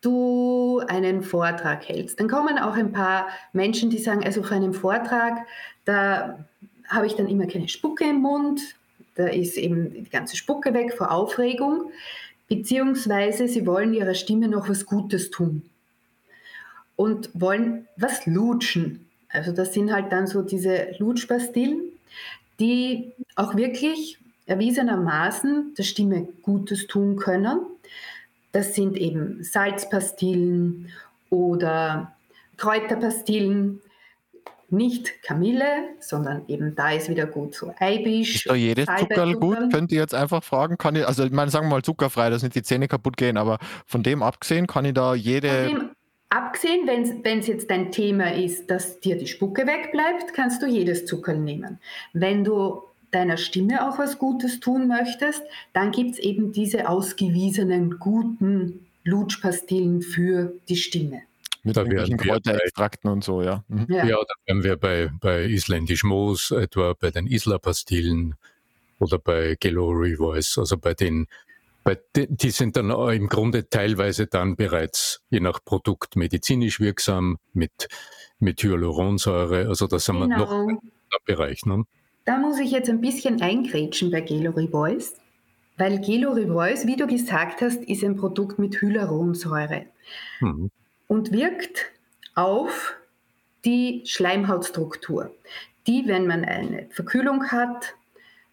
du 0.01 0.81
einen 0.87 1.23
Vortrag 1.23 1.87
hältst. 1.87 2.19
Dann 2.19 2.27
kommen 2.27 2.57
auch 2.57 2.75
ein 2.75 2.91
paar 2.91 3.27
Menschen, 3.53 3.89
die 3.89 3.99
sagen, 3.99 4.23
also 4.23 4.43
vor 4.43 4.57
einem 4.57 4.73
Vortrag, 4.73 5.45
da 5.85 6.45
habe 6.87 7.05
ich 7.07 7.15
dann 7.15 7.27
immer 7.27 7.47
keine 7.47 7.69
Spucke 7.69 8.03
im 8.09 8.21
Mund, 8.21 8.61
da 9.15 9.27
ist 9.27 9.57
eben 9.57 9.93
die 9.93 10.09
ganze 10.09 10.35
Spucke 10.35 10.73
weg 10.73 10.93
vor 10.93 11.11
Aufregung, 11.11 11.91
beziehungsweise 12.47 13.47
sie 13.47 13.65
wollen 13.65 13.93
ihrer 13.93 14.13
Stimme 14.13 14.47
noch 14.47 14.67
was 14.67 14.85
Gutes 14.85 15.29
tun 15.29 15.63
und 16.95 17.29
wollen 17.33 17.87
was 17.97 18.25
lutschen. 18.25 19.07
Also 19.29 19.51
das 19.51 19.73
sind 19.73 19.93
halt 19.93 20.11
dann 20.11 20.27
so 20.27 20.41
diese 20.41 20.95
Lutschpastillen, 20.99 21.81
die 22.59 23.13
auch 23.35 23.55
wirklich 23.55 24.19
erwiesenermaßen 24.45 25.73
der 25.77 25.83
Stimme 25.83 26.27
Gutes 26.41 26.87
tun 26.87 27.15
können. 27.15 27.59
Das 28.51 28.75
sind 28.75 28.97
eben 28.97 29.43
Salzpastillen 29.43 30.89
oder 31.29 32.13
Kräuterpastillen. 32.57 33.81
Nicht 34.73 35.21
Kamille, 35.21 35.65
sondern 35.99 36.43
eben 36.47 36.75
da 36.75 36.91
ist 36.91 37.09
wieder 37.09 37.25
gut 37.25 37.53
so 37.53 37.73
Eibisch. 37.77 38.35
Ist 38.35 38.49
da 38.49 38.55
jedes 38.55 38.85
Zuckerl 38.85 39.33
gut? 39.35 39.69
Könnt 39.69 39.91
ihr 39.91 39.99
jetzt 39.99 40.15
einfach 40.15 40.41
fragen? 40.45 40.77
Kann 40.77 40.95
ich, 40.95 41.05
also 41.05 41.25
ich 41.25 41.31
meine, 41.31 41.51
sagen 41.51 41.65
wir 41.65 41.71
mal 41.71 41.81
zuckerfrei, 41.81 42.29
dass 42.29 42.41
nicht 42.41 42.55
die 42.55 42.63
Zähne 42.63 42.87
kaputt 42.87 43.17
gehen, 43.17 43.35
aber 43.35 43.59
von 43.85 44.01
dem 44.01 44.23
abgesehen 44.23 44.67
kann 44.67 44.85
ich 44.85 44.93
da 44.93 45.13
jede. 45.13 45.49
Von 45.49 45.67
dem 45.67 45.89
abgesehen, 46.29 46.87
wenn 46.87 47.39
es 47.39 47.47
jetzt 47.47 47.69
dein 47.69 47.91
Thema 47.91 48.33
ist, 48.33 48.71
dass 48.71 49.01
dir 49.01 49.17
die 49.17 49.27
Spucke 49.27 49.67
wegbleibt, 49.67 50.33
kannst 50.33 50.61
du 50.61 50.67
jedes 50.67 51.05
Zuckerl 51.05 51.37
nehmen. 51.37 51.79
Wenn 52.13 52.45
du 52.45 52.83
deiner 53.11 53.37
Stimme 53.37 53.87
auch 53.87 53.99
was 53.99 54.17
Gutes 54.17 54.59
tun 54.59 54.87
möchtest, 54.87 55.43
dann 55.73 55.91
gibt 55.91 56.11
es 56.11 56.19
eben 56.19 56.51
diese 56.51 56.89
ausgewiesenen 56.89 57.99
guten 57.99 58.87
Lutschpastillen 59.03 60.01
für 60.01 60.53
die 60.69 60.77
Stimme. 60.77 61.21
Mit 61.63 61.77
da 61.77 61.81
irgendwelchen 61.81 62.17
Kräuterextrakten 62.17 63.09
und 63.09 63.23
so, 63.23 63.41
ja. 63.43 63.63
Mhm. 63.67 63.85
ja. 63.89 64.05
Ja, 64.05 64.17
da 64.17 64.33
wären 64.45 64.63
wir 64.63 64.77
bei, 64.77 65.11
bei 65.19 65.43
Isländisch 65.43 66.03
Moos, 66.03 66.51
etwa 66.51 66.95
bei 66.99 67.11
den 67.11 67.27
Isla-Pastillen 67.27 68.35
oder 68.99 69.19
bei 69.19 69.55
Gallery 69.59 70.15
Voice, 70.15 70.57
also 70.57 70.77
bei 70.77 70.93
den, 70.93 71.27
bei 71.83 71.99
den, 72.15 72.35
die 72.35 72.49
sind 72.49 72.77
dann 72.77 72.89
im 72.89 73.27
Grunde 73.27 73.69
teilweise 73.69 74.27
dann 74.27 74.55
bereits 74.55 75.21
je 75.29 75.39
nach 75.39 75.63
Produkt 75.63 76.15
medizinisch 76.15 76.79
wirksam 76.79 77.37
mit, 77.53 77.89
mit 78.39 78.63
Hyaluronsäure, 78.63 79.67
also 79.67 79.85
da 79.87 79.99
sind 79.99 80.19
genau. 80.19 80.29
wir 80.29 80.37
noch 80.37 80.51
im 80.51 80.79
Bereich. 81.25 81.65
Ne? 81.65 81.83
Da 82.25 82.37
muss 82.37 82.59
ich 82.59 82.71
jetzt 82.71 82.89
ein 82.89 83.01
bisschen 83.01 83.41
eingrätschen 83.41 84.11
bei 84.11 84.21
Gelori 84.21 84.67
Voice, 84.67 85.15
weil 85.77 85.99
Gelori 85.99 86.47
Voice, 86.47 86.85
wie 86.85 86.95
du 86.95 87.07
gesagt 87.07 87.61
hast, 87.61 87.83
ist 87.83 88.03
ein 88.03 88.15
Produkt 88.15 88.59
mit 88.59 88.79
Hyaluronsäure 88.81 89.85
mhm. 90.39 90.69
und 91.07 91.31
wirkt 91.31 91.91
auf 92.35 92.95
die 93.65 94.03
Schleimhautstruktur, 94.05 95.35
die, 95.87 96.07
wenn 96.07 96.27
man 96.27 96.45
eine 96.45 96.87
Verkühlung 96.91 97.51
hat, 97.51 97.95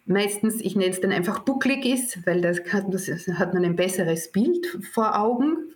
meistens, 0.07 0.61
ich 0.61 0.75
nenne 0.75 0.91
es 0.91 1.01
dann 1.01 1.13
einfach 1.13 1.41
bucklig 1.41 1.85
ist, 1.85 2.27
weil 2.27 2.41
das, 2.41 2.61
das 2.65 3.29
hat 3.39 3.55
man 3.55 3.65
ein 3.65 3.77
besseres 3.77 4.33
Bild 4.33 4.67
vor 4.93 5.19
Augen. 5.19 5.75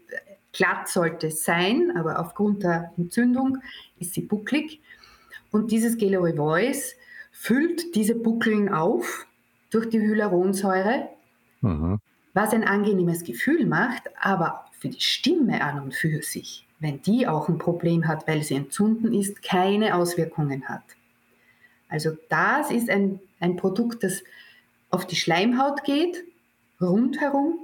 Glatt 0.52 0.88
sollte 0.88 1.28
es 1.28 1.44
sein, 1.44 1.92
aber 1.96 2.18
aufgrund 2.18 2.62
der 2.62 2.92
Entzündung 2.96 3.58
ist 3.98 4.14
sie 4.14 4.22
bucklig. 4.22 4.80
Und 5.50 5.70
dieses 5.70 5.98
Gelori 5.98 6.34
Voice 6.34 6.96
füllt 7.42 7.96
diese 7.96 8.14
Buckeln 8.14 8.68
auf 8.68 9.26
durch 9.70 9.88
die 9.88 9.98
Hyaluronsäure, 9.98 11.08
mhm. 11.60 11.98
was 12.34 12.52
ein 12.52 12.62
angenehmes 12.62 13.24
Gefühl 13.24 13.66
macht, 13.66 14.04
aber 14.20 14.66
für 14.78 14.88
die 14.88 15.00
Stimme 15.00 15.60
an 15.60 15.82
und 15.82 15.92
für 15.92 16.22
sich, 16.22 16.68
wenn 16.78 17.02
die 17.02 17.26
auch 17.26 17.48
ein 17.48 17.58
Problem 17.58 18.06
hat, 18.06 18.28
weil 18.28 18.44
sie 18.44 18.54
entzünden 18.54 19.12
ist, 19.12 19.42
keine 19.42 19.96
Auswirkungen 19.96 20.68
hat. 20.68 20.84
Also 21.88 22.16
das 22.28 22.70
ist 22.70 22.88
ein, 22.88 23.18
ein 23.40 23.56
Produkt, 23.56 24.04
das 24.04 24.22
auf 24.90 25.04
die 25.08 25.16
Schleimhaut 25.16 25.82
geht, 25.82 26.22
rundherum, 26.80 27.58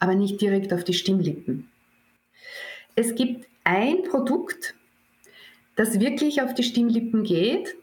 aber 0.00 0.14
nicht 0.16 0.38
direkt 0.42 0.70
auf 0.74 0.84
die 0.84 0.92
Stimmlippen. 0.92 1.70
Es 2.94 3.14
gibt 3.14 3.46
ein 3.64 4.02
Produkt, 4.02 4.74
das 5.76 5.98
wirklich 5.98 6.42
auf 6.42 6.52
die 6.52 6.62
Stimmlippen 6.62 7.24
geht, 7.24 7.74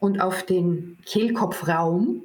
und 0.00 0.20
auf 0.20 0.42
den 0.42 0.98
Kehlkopfraum 1.04 2.22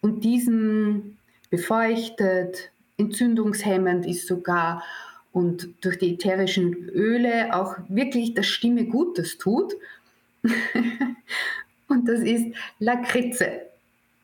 und 0.00 0.22
diesen 0.22 1.18
befeuchtet, 1.50 2.70
entzündungshemmend 2.98 4.06
ist 4.06 4.28
sogar 4.28 4.84
und 5.32 5.68
durch 5.80 5.98
die 5.98 6.14
ätherischen 6.14 6.88
Öle 6.90 7.54
auch 7.54 7.76
wirklich 7.88 8.34
der 8.34 8.42
Stimme 8.42 8.84
Gutes 8.84 9.36
tut. 9.38 9.74
und 11.88 12.08
das 12.08 12.20
ist 12.20 12.54
Lakritze. 12.78 13.62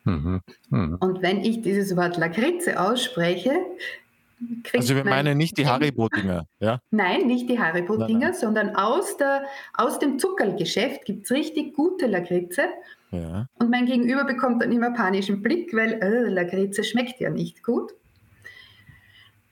Mhm. 0.05 0.41
Mhm. 0.69 0.97
Und 0.99 1.21
wenn 1.21 1.41
ich 1.41 1.61
dieses 1.61 1.95
Wort 1.95 2.17
Lakritze 2.17 2.79
ausspreche, 2.79 3.53
also 4.73 4.95
wir 4.95 5.03
meinen 5.03 5.37
nicht 5.37 5.57
die 5.57 5.67
Haribo-Dinger, 5.67 6.45
ja? 6.59 6.79
Nein, 6.91 7.27
nicht 7.27 7.49
die 7.49 7.59
Haribo-Dinger, 7.59 8.33
sondern 8.33 8.75
aus, 8.75 9.17
der, 9.17 9.43
aus 9.73 9.99
dem 9.99 10.19
Zuckerlgeschäft 10.19 11.05
gibt 11.05 11.25
es 11.25 11.31
richtig 11.31 11.73
gute 11.75 12.07
Lakritze. 12.07 12.63
Ja. 13.11 13.47
Und 13.59 13.69
mein 13.69 13.85
Gegenüber 13.85 14.23
bekommt 14.23 14.61
dann 14.63 14.71
immer 14.71 14.91
panischen 14.91 15.41
Blick, 15.41 15.73
weil 15.73 15.93
äh, 16.01 16.29
Lakritze 16.29 16.83
schmeckt 16.83 17.19
ja 17.19 17.29
nicht 17.29 17.63
gut. 17.63 17.93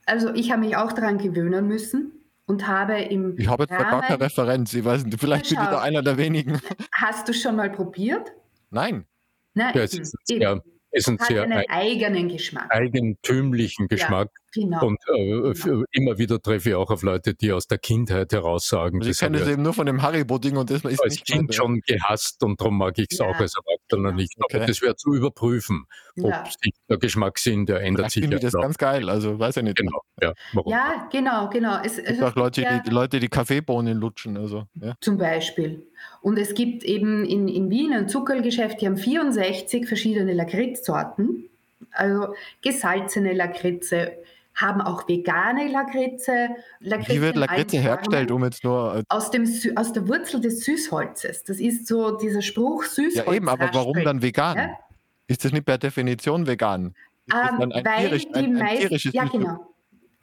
Also 0.06 0.34
ich 0.34 0.50
habe 0.50 0.62
mich 0.62 0.76
auch 0.76 0.92
daran 0.92 1.18
gewöhnen 1.18 1.68
müssen 1.68 2.12
und 2.46 2.66
habe 2.66 3.00
im 3.00 3.38
Ich 3.38 3.48
habe 3.48 3.64
jetzt 3.64 3.72
Rahmen, 3.72 3.90
gar 3.90 4.02
keine 4.02 4.20
Referenz. 4.20 4.74
Ich 4.74 4.84
weiß 4.84 5.04
nicht, 5.04 5.18
vielleicht 5.20 5.48
bin 5.48 5.58
ich 5.60 5.68
da 5.68 5.80
einer 5.80 6.02
der 6.02 6.18
wenigen. 6.18 6.60
Hast 6.92 7.28
du 7.28 7.32
schon 7.32 7.56
mal 7.56 7.70
probiert? 7.70 8.32
Nein. 8.70 9.06
Nein, 9.54 9.72
ja, 9.74 9.82
es 9.82 9.94
ist 9.94 10.16
sehr, 10.24 10.62
ist 10.90 11.08
ein 11.08 11.18
sehr 11.18 11.42
einen 11.42 11.64
eigenen 11.68 12.28
Geschmack. 12.28 12.70
eigentümlichen 12.70 13.86
Geschmack. 13.86 14.30
Ja, 14.54 14.62
genau. 14.62 14.86
Und 14.86 14.98
äh, 15.08 15.52
genau. 15.52 15.84
immer 15.92 16.18
wieder 16.18 16.40
treffe 16.40 16.70
ich 16.70 16.74
auch 16.74 16.90
auf 16.90 17.02
Leute, 17.02 17.34
die 17.34 17.52
aus 17.52 17.66
der 17.66 17.78
Kindheit 17.78 18.32
heraus 18.32 18.68
sagen, 18.68 18.98
also 18.98 19.10
ich 19.10 19.18
kenne 19.18 19.38
das 19.38 19.48
eben 19.48 19.62
nur 19.62 19.72
von 19.72 19.86
dem 19.86 20.02
Haribo-Ding 20.02 20.56
und 20.56 20.70
das 20.70 20.84
ist 20.84 21.02
als 21.02 21.14
nicht 21.14 21.26
Kind 21.26 21.54
schon 21.54 21.80
gehasst 21.86 22.42
und 22.42 22.60
darum 22.60 22.78
mag 22.78 22.98
ich 22.98 23.08
es 23.10 23.18
ja. 23.18 23.26
auch 23.26 23.38
als 23.38 23.54
Erwachsener 23.56 24.10
genau. 24.10 24.12
nicht. 24.12 24.34
Aber 24.38 24.58
okay. 24.58 24.66
das 24.66 24.82
wäre 24.82 24.96
zu 24.96 25.14
überprüfen, 25.14 25.84
ob 26.18 26.30
ja. 26.30 26.44
sich 26.44 26.72
der 26.88 26.98
Geschmackssinn, 26.98 27.66
der 27.66 27.80
ändert 27.80 28.10
sich. 28.10 28.22
Ich 28.22 28.28
finde 28.28 28.40
das 28.40 28.52
ganz 28.52 28.78
geil, 28.78 29.08
also 29.08 29.38
weiß 29.38 29.58
ich 29.58 29.62
nicht. 29.62 29.76
Genau, 29.76 30.00
ja, 30.20 30.32
ja 30.66 31.08
genau, 31.10 31.48
genau. 31.48 31.78
Es, 31.82 31.98
es 31.98 32.06
gibt 32.06 32.22
auch 32.22 32.36
Leute, 32.36 32.82
die, 32.86 32.90
Leute, 32.90 33.20
die 33.20 33.28
Kaffeebohnen 33.28 33.98
lutschen. 33.98 34.36
Also, 34.36 34.64
ja. 34.74 34.94
Zum 35.00 35.18
Beispiel. 35.18 35.86
Und 36.20 36.38
es 36.38 36.54
gibt 36.54 36.84
eben 36.84 37.24
in, 37.24 37.48
in 37.48 37.70
Wien 37.70 37.92
ein 37.92 38.08
Zuckergeschäft, 38.08 38.80
die 38.80 38.86
haben 38.86 38.96
64 38.96 39.86
verschiedene 39.86 40.32
Lakritzsorten, 40.32 41.48
also 41.92 42.34
gesalzene 42.62 43.32
Lakritze, 43.32 44.12
haben 44.54 44.80
auch 44.80 45.08
vegane 45.08 45.68
Lakritze. 45.70 46.50
Lakritze 46.80 47.12
Wie 47.12 47.20
wird 47.20 47.36
Lakritze 47.36 47.78
hergestellt, 47.78 48.30
um 48.30 48.44
jetzt 48.44 48.64
nur... 48.64 48.96
Äh 48.96 49.02
aus, 49.08 49.30
dem, 49.30 49.48
aus 49.76 49.92
der 49.92 50.06
Wurzel 50.08 50.40
des 50.40 50.64
Süßholzes. 50.64 51.44
Das 51.44 51.58
ist 51.58 51.86
so 51.86 52.16
dieser 52.16 52.42
Spruch, 52.42 52.84
Süßholz 52.84 53.26
Ja 53.26 53.32
eben, 53.32 53.48
aber 53.48 53.70
warum 53.72 54.02
dann 54.04 54.22
vegan? 54.22 54.56
Ja? 54.56 54.78
Ist 55.26 55.44
das 55.44 55.52
nicht 55.52 55.64
per 55.64 55.78
Definition 55.78 56.46
vegan? 56.46 56.94
Ist 57.26 57.34
das 57.34 57.50
ähm, 57.50 57.72
ein, 57.72 57.84
weil 57.84 58.08
tierisch, 58.08 58.26
ein, 58.34 58.56
ein 58.56 58.78
tierisches 58.78 59.12
Ja, 59.12 59.24
genau. 59.24 59.68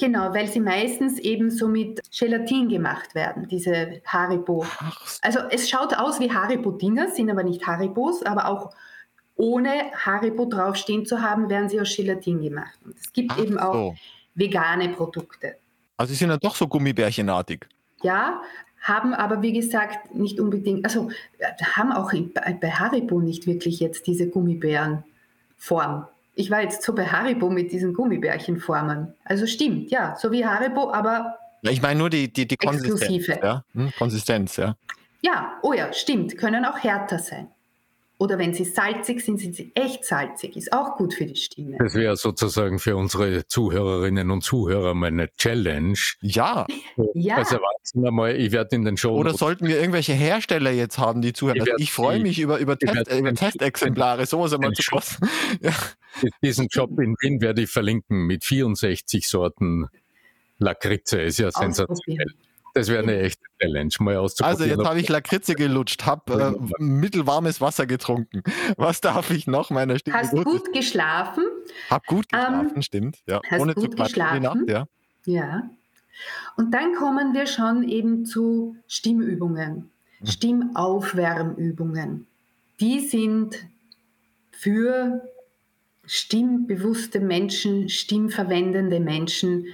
Genau, 0.02 0.34
weil 0.34 0.48
sie 0.48 0.62
meistens 0.62 1.20
eben 1.20 1.52
so 1.52 1.68
mit 1.68 2.00
Gelatin 2.18 2.70
gemacht 2.70 3.16
werden, 3.16 3.50
diese 3.50 4.02
Haribo. 4.06 4.66
Also 5.22 5.40
es 5.52 5.70
schaut 5.70 5.94
aus 5.94 6.22
wie 6.22 6.32
Haribo-Dinger, 6.32 7.10
sind 7.10 7.30
aber 7.30 7.44
nicht 7.44 7.68
Haribos, 7.68 8.24
aber 8.24 8.48
auch 8.48 8.74
ohne 9.36 9.92
Haribo 9.94 10.46
draufstehen 10.46 11.06
zu 11.06 11.22
haben, 11.22 11.50
werden 11.50 11.68
sie 11.68 11.82
aus 11.82 11.94
Gelatin 11.94 12.42
gemacht. 12.42 12.80
Und 12.86 12.96
es 12.96 13.12
gibt 13.12 13.34
Ach 13.34 13.40
eben 13.40 13.60
auch 13.60 13.74
so. 13.74 13.96
Vegane 14.40 14.90
Produkte. 14.90 15.56
Also 15.98 16.14
sie 16.14 16.18
sind 16.18 16.30
dann 16.30 16.40
doch 16.40 16.56
so 16.56 16.68
gummibärchenartig. 16.68 17.68
Ja, 18.02 18.42
haben 18.82 19.14
aber 19.14 19.42
wie 19.42 19.54
gesagt 19.54 20.16
nicht 20.16 20.40
unbedingt, 20.40 20.86
also 20.86 21.10
haben 21.76 21.92
auch 21.92 22.14
bei 22.62 22.72
Haribo 22.72 23.20
nicht 23.20 23.46
wirklich 23.46 23.80
jetzt 23.80 24.08
diese 24.08 24.30
Gummibärenform. 24.30 26.08
Ich 26.36 26.50
war 26.50 26.62
jetzt 26.62 26.84
so 26.84 26.96
bei 26.96 27.06
Haribo 27.06 27.50
mit 27.50 27.74
diesen 27.74 27.94
Gummibärchenformen. 27.94 29.14
Also 29.26 29.46
stimmt, 29.46 29.92
ja, 29.92 30.16
so 30.18 30.32
wie 30.32 30.46
Haribo, 30.46 30.92
aber. 30.92 31.38
Ja, 31.62 31.72
ich 31.72 31.82
meine 31.82 32.00
nur 32.00 32.10
die, 32.10 32.32
die, 32.32 32.48
die 32.48 32.56
Konsistenz. 32.56 33.28
Ja? 33.28 33.66
Hm, 33.74 33.92
Konsistenz, 33.98 34.56
ja. 34.56 34.76
Ja, 35.22 35.60
oh 35.62 35.74
ja, 35.74 35.92
stimmt, 35.92 36.38
können 36.38 36.64
auch 36.64 36.78
härter 36.78 37.20
sein. 37.20 37.50
Oder 38.20 38.38
wenn 38.38 38.54
sie 38.54 38.66
salzig 38.66 39.22
sind, 39.22 39.40
sind 39.40 39.56
sie 39.56 39.72
echt 39.76 40.04
salzig. 40.04 40.58
Ist 40.58 40.74
auch 40.74 40.98
gut 40.98 41.14
für 41.14 41.26
die 41.26 41.38
Stimme. 41.38 41.78
Das 41.80 41.96
wäre 41.96 42.18
sozusagen 42.18 42.78
für 42.78 42.98
unsere 42.98 43.48
Zuhörerinnen 43.48 44.30
und 44.30 44.44
Zuhörer 44.44 44.94
meine 44.94 45.34
Challenge. 45.38 45.98
Ja. 46.20 46.68
ja. 47.14 47.38
Also 47.38 47.56
Erwachsener 47.56 48.12
mal, 48.12 48.36
ich 48.36 48.52
werde 48.52 48.76
in 48.76 48.84
den 48.84 48.98
Show. 48.98 49.16
Oder 49.16 49.34
sollten 49.34 49.68
wir 49.68 49.80
irgendwelche 49.80 50.12
Hersteller 50.12 50.72
jetzt 50.72 50.98
haben, 50.98 51.22
die 51.22 51.32
zuhören? 51.32 51.56
Ich, 51.56 51.62
also 51.62 51.76
ich 51.78 51.94
freue 51.94 52.20
mich 52.20 52.40
über, 52.40 52.60
über, 52.60 52.78
Test, 52.78 53.08
äh, 53.08 53.20
über 53.20 53.34
Testexemplare. 53.34 54.26
So 54.26 54.44
ist 54.44 54.52
immer 54.52 54.74
zu 54.74 54.84
ja. 55.62 55.72
Diesen 56.44 56.68
Job 56.68 57.00
in 57.00 57.16
Wien 57.22 57.40
werde 57.40 57.62
ich 57.62 57.70
verlinken 57.70 58.28
mit 58.28 58.44
64 58.44 59.30
Sorten 59.30 59.88
Lakritze. 60.58 61.22
Ist 61.22 61.40
ja 61.40 61.52
sensationell. 61.52 62.34
Das 62.74 62.88
wäre 62.88 63.04
eine 63.04 63.20
echte 63.20 63.44
Challenge, 63.62 63.90
mal 64.00 64.18
auszuprobieren. 64.18 64.62
Also 64.62 64.76
jetzt 64.76 64.88
habe 64.88 65.00
ich 65.00 65.10
Lakritze 65.10 65.56
gelutscht, 65.56 66.06
habe 66.06 66.58
äh, 66.58 66.84
mittelwarmes 66.84 67.62
Wasser 67.62 67.88
getrunken. 67.88 68.44
Was 68.78 69.02
darf 69.02 69.32
ich 69.32 69.48
noch 69.48 69.70
meiner 69.70 69.98
Stimme? 70.00 70.18
Hast 70.18 70.32
gut, 70.32 70.46
gut 70.46 70.74
geschlafen? 70.74 71.44
Hab 71.90 72.06
gut 72.06 72.28
ähm, 72.32 72.40
geschlafen, 72.40 72.72
ähm, 72.76 72.82
stimmt. 72.82 73.18
Ja. 73.28 73.42
Hast 73.50 73.62
Ohne 73.62 73.74
gut 73.74 73.92
zu 73.92 74.04
geschlafen? 74.04 74.44
Nacht, 74.44 74.58
ja. 74.68 74.86
ja. 75.26 75.70
Und 76.58 76.74
dann 76.74 76.96
kommen 76.96 77.34
wir 77.34 77.48
schon 77.48 77.88
eben 77.88 78.26
zu 78.26 78.76
Stimmübungen, 78.88 79.90
hm. 80.20 80.28
Stimmaufwärmübungen. 80.28 82.28
Die 82.80 83.00
sind 83.00 83.56
für 84.52 85.22
stimmbewusste 86.06 87.20
Menschen, 87.20 87.88
stimmverwendende 87.88 89.00
Menschen 89.00 89.68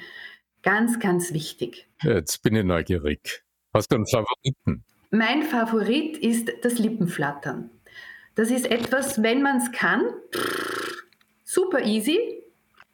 Ganz, 0.66 1.00
ganz 1.00 1.32
wichtig. 1.32 1.88
Jetzt 2.02 2.42
bin 2.42 2.56
ich 2.56 2.66
neugierig. 2.66 3.44
Hast 3.72 3.92
du 3.92 3.98
einen 3.98 4.08
Favoriten? 4.08 4.84
Mein 5.12 5.44
Favorit 5.44 6.18
ist 6.18 6.52
das 6.64 6.80
Lippenflattern. 6.80 7.70
Das 8.34 8.50
ist 8.50 8.66
etwas, 8.66 9.22
wenn 9.22 9.44
man 9.44 9.58
es 9.58 9.72
kann, 9.72 10.02
super 11.44 11.86
easy. 11.86 12.42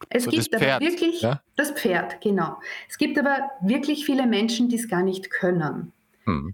Es 0.09 0.25
so 0.25 0.31
gibt 0.31 0.53
aber 0.53 0.81
wirklich 0.81 1.21
ja? 1.21 1.41
das 1.55 1.71
Pferd, 1.71 2.19
genau. 2.19 2.57
Es 2.89 2.97
gibt 2.97 3.17
aber 3.17 3.49
wirklich 3.61 4.05
viele 4.05 4.27
Menschen, 4.27 4.67
die 4.67 4.75
es 4.75 4.89
gar 4.89 5.01
nicht 5.01 5.29
können. 5.29 5.93
Hm. 6.25 6.53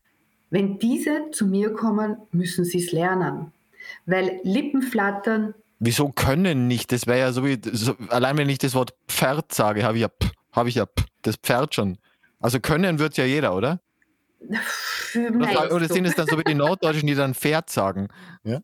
Wenn 0.51 0.77
diese 0.77 1.32
zu 1.32 1.47
mir 1.47 1.73
kommen, 1.73 2.17
müssen 2.32 2.63
sie 2.63 2.77
es 2.77 2.91
lernen. 2.91 3.51
Weil 4.06 4.39
Lippenflattern. 4.43 5.56
Wieso 5.80 6.10
können 6.10 6.67
nicht? 6.67 6.91
Das 6.91 7.08
wäre 7.08 7.19
ja 7.19 7.32
so 7.32 7.43
wie, 7.43 7.58
so, 7.71 7.95
allein 8.10 8.38
wenn 8.38 8.49
ich 8.49 8.60
das 8.60 8.75
Wort 8.75 8.93
Pferd 9.08 9.51
sage, 9.51 9.84
habe 9.84 9.97
ich 9.97 10.01
ja 10.03 10.10
habe 10.58 10.70
ich 10.70 10.76
ja 10.76 10.86
das 11.22 11.38
Pferd 11.38 11.76
schon. 11.76 11.98
Also 12.39 12.60
können 12.60 13.00
wird 13.00 13.17
ja 13.17 13.26
jeder, 13.26 13.56
oder? 13.56 13.80
Oder, 15.15 15.74
oder 15.74 15.88
sind 15.88 16.06
es 16.06 16.15
dann 16.15 16.28
so 16.28 16.38
wie 16.38 16.43
die 16.43 16.54
Norddeutschen, 16.54 17.08
die 17.08 17.15
dann 17.15 17.34
Pferd 17.34 17.70
sagen? 17.70 18.10
Ja? 18.43 18.60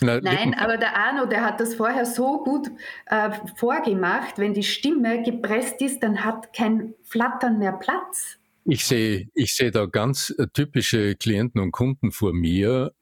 Na, 0.00 0.20
Nein, 0.20 0.54
aber 0.54 0.76
der 0.76 0.96
Arno, 0.96 1.26
der 1.26 1.42
hat 1.42 1.60
das 1.60 1.74
vorher 1.74 2.04
so 2.04 2.42
gut 2.42 2.68
äh, 3.06 3.30
vorgemacht. 3.56 4.38
Wenn 4.38 4.52
die 4.52 4.64
Stimme 4.64 5.22
gepresst 5.22 5.80
ist, 5.80 6.02
dann 6.02 6.24
hat 6.24 6.52
kein 6.52 6.94
Flattern 7.04 7.58
mehr 7.58 7.72
Platz. 7.72 8.38
Ich 8.64 8.84
sehe 8.86 9.28
ich 9.34 9.54
seh 9.54 9.70
da 9.70 9.86
ganz 9.86 10.34
äh, 10.36 10.46
typische 10.52 11.14
Klienten 11.14 11.60
und 11.60 11.70
Kunden 11.70 12.10
vor 12.10 12.32
mir. 12.32 12.92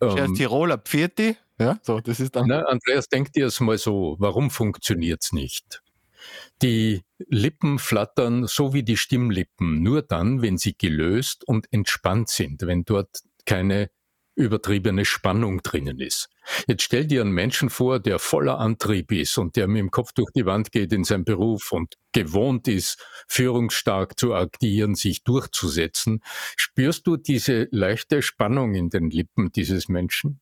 Ähm, 0.00 0.34
Tiroler 0.34 0.78
Pfirti. 0.78 1.36
Ja, 1.58 1.78
so, 1.82 2.00
das 2.00 2.20
ist 2.20 2.36
dann. 2.36 2.48
Na, 2.48 2.62
Andreas, 2.62 3.08
denk 3.08 3.32
dir 3.32 3.46
es 3.46 3.60
mal 3.60 3.78
so, 3.78 4.16
warum 4.18 4.50
funktioniert 4.50 5.22
es 5.22 5.32
nicht? 5.32 5.81
Die 6.62 7.02
Lippen 7.18 7.78
flattern 7.78 8.46
so 8.46 8.72
wie 8.72 8.82
die 8.82 8.96
Stimmlippen, 8.96 9.82
nur 9.82 10.02
dann, 10.02 10.42
wenn 10.42 10.58
sie 10.58 10.76
gelöst 10.76 11.46
und 11.46 11.66
entspannt 11.72 12.28
sind, 12.28 12.62
wenn 12.62 12.84
dort 12.84 13.22
keine 13.46 13.90
übertriebene 14.34 15.04
Spannung 15.04 15.62
drinnen 15.62 16.00
ist. 16.00 16.30
Jetzt 16.66 16.82
stell 16.84 17.06
dir 17.06 17.20
einen 17.20 17.32
Menschen 17.32 17.70
vor, 17.70 18.00
der 18.00 18.18
voller 18.18 18.58
Antrieb 18.58 19.12
ist 19.12 19.36
und 19.38 19.56
der 19.56 19.68
mit 19.68 19.80
dem 19.80 19.90
Kopf 19.90 20.12
durch 20.12 20.30
die 20.34 20.46
Wand 20.46 20.72
geht 20.72 20.92
in 20.92 21.04
seinem 21.04 21.24
Beruf 21.24 21.70
und 21.72 21.96
gewohnt 22.12 22.66
ist, 22.66 23.04
führungsstark 23.28 24.18
zu 24.18 24.34
agieren, 24.34 24.94
sich 24.94 25.22
durchzusetzen. 25.22 26.22
Spürst 26.56 27.06
du 27.06 27.16
diese 27.16 27.68
leichte 27.70 28.22
Spannung 28.22 28.74
in 28.74 28.88
den 28.88 29.10
Lippen 29.10 29.52
dieses 29.52 29.88
Menschen? 29.88 30.40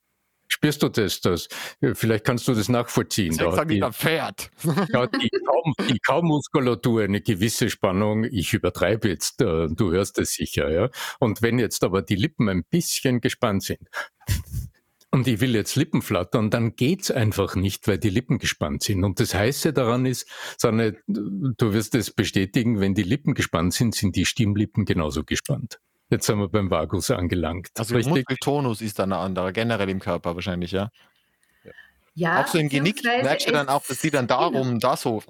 Spürst 0.53 0.83
du 0.83 0.89
das? 0.89 1.21
das 1.21 1.49
vielleicht 1.95 2.25
kannst 2.25 2.49
du 2.49 2.55
das 2.55 2.69
nachvollziehen. 2.69 3.37
Da 3.37 3.53
sag 3.53 3.71
ich, 3.71 3.85
Pferd. 3.85 4.51
Ja, 4.93 5.07
die, 5.07 5.31
Kaum, 5.47 5.75
die 5.89 5.99
Kaumuskulatur, 5.99 7.03
eine 7.03 7.21
gewisse 7.21 7.71
Spannung, 7.71 8.25
ich 8.25 8.53
übertreibe 8.53 9.09
jetzt, 9.09 9.41
äh, 9.41 9.69
du 9.69 9.93
hörst 9.93 10.19
es 10.19 10.35
sicher, 10.35 10.71
ja. 10.71 10.91
Und 11.21 11.43
wenn 11.43 11.59
jetzt 11.59 11.85
aber 11.85 12.03
die 12.03 12.17
Lippen 12.17 12.49
ein 12.49 12.65
bisschen 12.69 13.21
gespannt 13.21 13.63
sind, 13.63 13.81
und 15.11 15.29
ich 15.29 15.41
will 15.41 15.55
jetzt 15.55 15.77
Lippen 15.77 16.03
flattern, 16.03 16.51
dann 16.51 16.77
geht's 16.77 17.11
einfach 17.11 17.55
nicht, 17.55 17.87
weil 17.87 17.99
die 17.99 18.11
Lippen 18.11 18.39
gespannt 18.39 18.83
sind. 18.83 19.05
Und 19.05 19.21
das 19.21 19.35
Heiße 19.35 19.73
daran 19.73 20.07
ist, 20.07 20.29
Sanne, 20.57 20.97
du 21.07 21.73
wirst 21.73 21.95
es 21.95 22.11
bestätigen, 22.11 22.81
wenn 22.81 22.95
die 22.95 23.03
Lippen 23.03 23.35
gespannt 23.35 23.75
sind, 23.75 23.95
sind 23.95 24.17
die 24.17 24.27
Stimmlippen 24.27 24.85
genauso 24.85 25.25
gespannt. 25.25 25.79
Jetzt 26.11 26.27
sind 26.27 26.39
wir 26.39 26.49
beim 26.49 26.71
Vagus 26.71 27.11
angelangt. 27.11 27.69
Also 27.79 27.97
der 27.97 28.07
Muskeltonus 28.09 28.81
ist 28.83 28.99
dann 28.99 29.13
ein 29.13 29.19
anderer, 29.19 29.53
generell 29.53 29.89
im 29.89 30.01
Körper 30.01 30.35
wahrscheinlich, 30.35 30.73
ja? 30.73 30.91
Ja. 32.15 32.43
Auch 32.43 32.49
so 32.49 32.59
im 32.59 32.69
Genick 32.69 33.05
merkst 33.05 33.49
du 33.49 33.53
dann 33.53 33.69
auch, 33.69 33.87
dass 33.87 34.01
die 34.01 34.11
dann 34.11 34.27
darum, 34.27 34.81
da 34.81 34.97
so. 34.97 35.23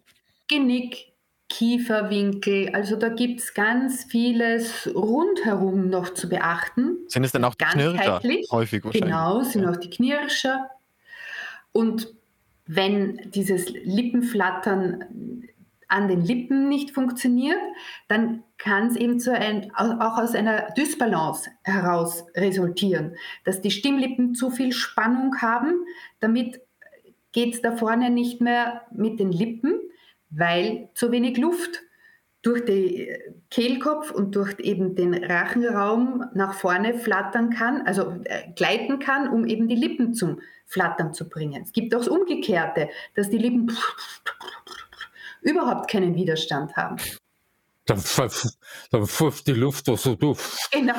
Genick, 0.48 1.12
Kieferwinkel, 1.50 2.70
also 2.70 2.96
da 2.96 3.10
gibt 3.10 3.40
es 3.40 3.52
ganz 3.52 4.04
vieles 4.04 4.88
rundherum 4.94 5.90
noch 5.90 6.14
zu 6.14 6.28
beachten. 6.28 6.96
Sind 7.08 7.24
es 7.24 7.32
dann 7.32 7.44
auch 7.44 7.54
die 7.54 7.64
Knirscher 7.64 8.22
häufig 8.50 8.82
wahrscheinlich? 8.84 9.10
Genau, 9.10 9.42
sind 9.42 9.64
ja. 9.64 9.70
auch 9.70 9.76
die 9.76 9.90
Knirscher. 9.90 10.70
Und 11.72 12.08
wenn 12.66 13.30
dieses 13.32 13.68
Lippenflattern 13.68 15.04
an 15.90 16.08
den 16.08 16.24
Lippen 16.24 16.68
nicht 16.68 16.92
funktioniert, 16.92 17.58
dann 18.08 18.42
kann 18.58 18.86
es 18.86 18.96
eben 18.96 19.20
zu 19.20 19.32
ein, 19.32 19.70
auch 19.74 20.18
aus 20.18 20.34
einer 20.34 20.70
Dysbalance 20.76 21.50
heraus 21.64 22.24
resultieren, 22.36 23.16
dass 23.44 23.60
die 23.60 23.70
Stimmlippen 23.70 24.34
zu 24.34 24.50
viel 24.50 24.72
Spannung 24.72 25.36
haben. 25.40 25.84
Damit 26.20 26.60
geht 27.32 27.54
es 27.54 27.62
da 27.62 27.76
vorne 27.76 28.10
nicht 28.10 28.40
mehr 28.40 28.82
mit 28.92 29.20
den 29.20 29.32
Lippen. 29.32 29.74
weil 30.30 30.88
zu 30.94 31.10
wenig 31.10 31.38
Luft 31.38 31.82
durch 32.42 32.64
den 32.64 33.08
Kehlkopf 33.50 34.10
und 34.10 34.34
durch 34.34 34.58
eben 34.60 34.94
den 34.94 35.12
Rachenraum 35.12 36.24
nach 36.34 36.54
vorne 36.54 36.94
flattern 36.94 37.50
kann, 37.50 37.82
also 37.82 38.14
äh, 38.24 38.52
gleiten 38.54 38.98
kann, 38.98 39.28
um 39.28 39.44
eben 39.44 39.68
die 39.68 39.74
Lippen 39.74 40.14
zum 40.14 40.40
Flattern 40.66 41.12
zu 41.12 41.28
bringen. 41.28 41.62
Es 41.62 41.72
gibt 41.72 41.94
auch 41.94 41.98
das 41.98 42.08
Umgekehrte, 42.08 42.88
dass 43.14 43.28
die 43.28 43.38
Lippen 43.38 43.70
überhaupt 45.42 45.90
keinen 45.90 46.14
Widerstand 46.14 46.76
haben. 46.76 46.96
Dann, 47.86 48.02
dann 48.90 49.06
pfufft 49.06 49.46
die 49.46 49.52
Luft 49.52 49.86
so 49.86 50.14
durch. 50.14 50.38
Genau. 50.70 50.92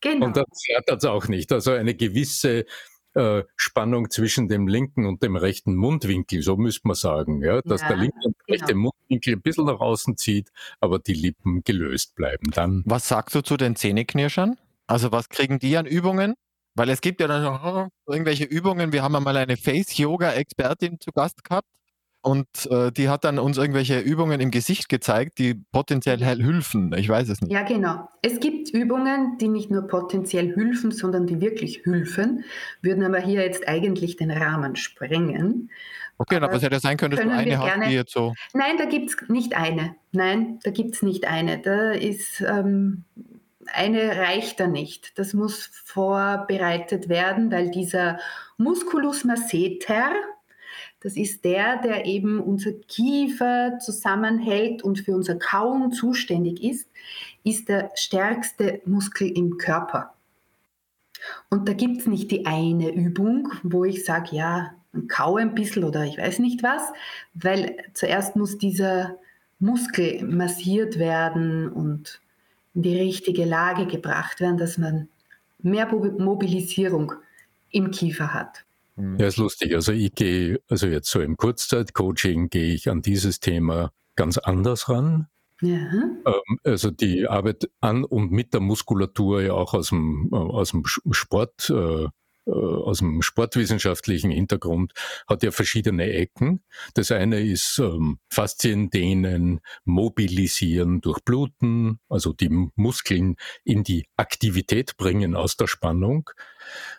genau. 0.00 0.26
Und 0.26 0.36
dann 0.36 0.46
flattert 0.66 0.98
es 0.98 1.04
auch 1.04 1.28
nicht. 1.28 1.52
Also 1.52 1.72
eine 1.72 1.94
gewisse 1.94 2.66
äh, 3.14 3.42
Spannung 3.56 4.10
zwischen 4.10 4.48
dem 4.48 4.66
linken 4.66 5.06
und 5.06 5.22
dem 5.22 5.36
rechten 5.36 5.76
Mundwinkel, 5.76 6.42
so 6.42 6.56
müsste 6.56 6.88
man 6.88 6.96
sagen, 6.96 7.42
ja, 7.42 7.60
dass 7.62 7.82
ja, 7.82 7.88
der 7.88 7.96
linke 7.98 8.16
und 8.24 8.36
genau. 8.46 8.58
rechte 8.58 8.74
Mundwinkel 8.74 9.34
ein 9.34 9.42
bisschen 9.42 9.66
nach 9.66 9.80
außen 9.80 10.16
zieht, 10.16 10.50
aber 10.80 10.98
die 10.98 11.14
Lippen 11.14 11.62
gelöst 11.62 12.14
bleiben. 12.14 12.50
Dann. 12.52 12.82
Was 12.86 13.08
sagst 13.08 13.34
du 13.34 13.42
zu 13.42 13.56
den 13.56 13.76
Zähneknirschern? 13.76 14.56
Also 14.86 15.12
was 15.12 15.28
kriegen 15.28 15.58
die 15.58 15.76
an 15.76 15.86
Übungen? 15.86 16.34
Weil 16.74 16.88
es 16.88 17.02
gibt 17.02 17.20
ja 17.20 17.28
dann 17.28 17.42
noch 17.44 17.88
irgendwelche 18.06 18.44
Übungen. 18.44 18.92
Wir 18.92 19.02
haben 19.02 19.14
einmal 19.14 19.36
eine 19.36 19.58
Face-Yoga-Expertin 19.58 20.98
zu 21.00 21.12
Gast 21.12 21.44
gehabt 21.44 21.68
und 22.22 22.46
äh, 22.70 22.92
die 22.92 23.08
hat 23.08 23.24
dann 23.24 23.38
uns 23.38 23.58
irgendwelche 23.58 23.98
Übungen 23.98 24.40
im 24.40 24.50
Gesicht 24.50 24.88
gezeigt, 24.88 25.38
die 25.38 25.54
potenziell 25.54 26.20
helfen. 26.22 26.94
Ich 26.96 27.08
weiß 27.08 27.28
es 27.28 27.40
nicht. 27.40 27.52
Ja, 27.52 27.62
genau. 27.62 28.08
Es 28.22 28.38
gibt 28.38 28.70
Übungen, 28.70 29.38
die 29.38 29.48
nicht 29.48 29.70
nur 29.70 29.88
potenziell 29.88 30.54
helfen, 30.54 30.92
sondern 30.92 31.26
die 31.26 31.40
wirklich 31.40 31.82
helfen, 31.84 32.44
würden 32.80 33.04
aber 33.04 33.18
hier 33.18 33.42
jetzt 33.42 33.66
eigentlich 33.68 34.16
den 34.16 34.30
Rahmen 34.30 34.76
sprengen. 34.76 35.70
Okay, 36.18 36.36
aber 36.36 36.52
es 36.52 36.62
hätte 36.62 36.78
sein 36.78 36.96
können, 36.96 37.16
dass 37.16 37.24
du 37.24 37.30
eine 37.30 37.58
hast, 37.58 37.66
gerne, 37.66 37.88
die 37.88 37.94
jetzt 37.94 38.12
so. 38.12 38.34
Nein, 38.54 38.76
da 38.78 38.84
gibt 38.84 39.10
es 39.10 39.28
nicht 39.28 39.56
eine. 39.56 39.96
Nein, 40.12 40.60
da 40.62 40.70
gibt 40.70 40.94
es 40.94 41.02
nicht 41.02 41.26
eine. 41.26 41.58
Da 41.58 41.90
ist 41.90 42.40
ähm, 42.40 43.04
eine 43.72 44.16
reicht 44.16 44.60
da 44.60 44.68
nicht. 44.68 45.18
Das 45.18 45.34
muss 45.34 45.70
vorbereitet 45.84 47.08
werden, 47.08 47.50
weil 47.50 47.70
dieser 47.70 48.20
Musculus 48.56 49.24
masseter, 49.24 50.12
das 51.02 51.16
ist 51.16 51.44
der, 51.44 51.80
der 51.82 52.06
eben 52.06 52.40
unser 52.40 52.72
Kiefer 52.72 53.78
zusammenhält 53.80 54.82
und 54.82 55.00
für 55.00 55.16
unser 55.16 55.34
Kauen 55.34 55.90
zuständig 55.92 56.62
ist, 56.62 56.88
ist 57.42 57.68
der 57.68 57.90
stärkste 57.94 58.80
Muskel 58.84 59.28
im 59.36 59.58
Körper. 59.58 60.14
Und 61.50 61.68
da 61.68 61.72
gibt 61.72 62.00
es 62.00 62.06
nicht 62.06 62.30
die 62.30 62.46
eine 62.46 62.92
Übung, 62.92 63.48
wo 63.62 63.84
ich 63.84 64.04
sage, 64.04 64.36
ja, 64.36 64.74
kaue 65.08 65.40
ein 65.40 65.54
bisschen 65.54 65.84
oder 65.84 66.04
ich 66.04 66.18
weiß 66.18 66.38
nicht 66.38 66.62
was, 66.62 66.82
weil 67.34 67.76
zuerst 67.94 68.36
muss 68.36 68.58
dieser 68.58 69.16
Muskel 69.58 70.22
massiert 70.24 70.98
werden 70.98 71.68
und 71.68 72.20
in 72.74 72.82
die 72.82 72.98
richtige 72.98 73.44
Lage 73.44 73.86
gebracht 73.86 74.40
werden, 74.40 74.58
dass 74.58 74.78
man 74.78 75.08
mehr 75.62 75.86
Mobilisierung 75.86 77.12
im 77.70 77.90
Kiefer 77.90 78.34
hat. 78.34 78.64
Mhm. 78.96 79.18
Ja, 79.18 79.26
ist 79.26 79.38
lustig. 79.38 79.74
Also 79.74 79.92
ich 79.92 80.14
gehe, 80.14 80.60
also 80.68 80.86
jetzt 80.86 81.10
so 81.10 81.20
im 81.20 81.36
Kurzzeitcoaching 81.36 82.48
gehe 82.50 82.74
ich 82.74 82.90
an 82.90 83.02
dieses 83.02 83.40
Thema 83.40 83.92
ganz 84.16 84.38
anders 84.38 84.88
ran. 84.88 85.28
Ja. 85.60 85.76
Ähm, 86.26 86.58
also 86.64 86.90
die 86.90 87.28
Arbeit 87.28 87.70
an 87.80 88.04
und 88.04 88.32
mit 88.32 88.52
der 88.52 88.60
Muskulatur 88.60 89.42
ja 89.42 89.52
auch 89.52 89.74
aus 89.74 89.90
dem, 89.90 90.28
äh, 90.32 90.36
aus 90.36 90.72
dem 90.72 90.82
Sport, 90.84 91.70
äh, 91.70 92.04
äh, 92.04 92.08
aus 92.46 92.98
dem 92.98 93.22
sportwissenschaftlichen 93.22 94.30
Hintergrund 94.30 94.92
hat 95.28 95.42
ja 95.42 95.50
verschiedene 95.50 96.12
Ecken. 96.12 96.64
Das 96.94 97.12
eine 97.12 97.40
ist 97.40 97.78
ähm, 97.78 98.18
Faszien 98.30 98.90
dehnen, 98.90 99.60
mobilisieren, 99.84 101.00
durchbluten, 101.00 102.00
also 102.08 102.32
die 102.32 102.70
Muskeln 102.74 103.36
in 103.64 103.84
die 103.84 104.06
Aktivität 104.16 104.96
bringen 104.96 105.36
aus 105.36 105.56
der 105.56 105.68
Spannung. 105.68 106.30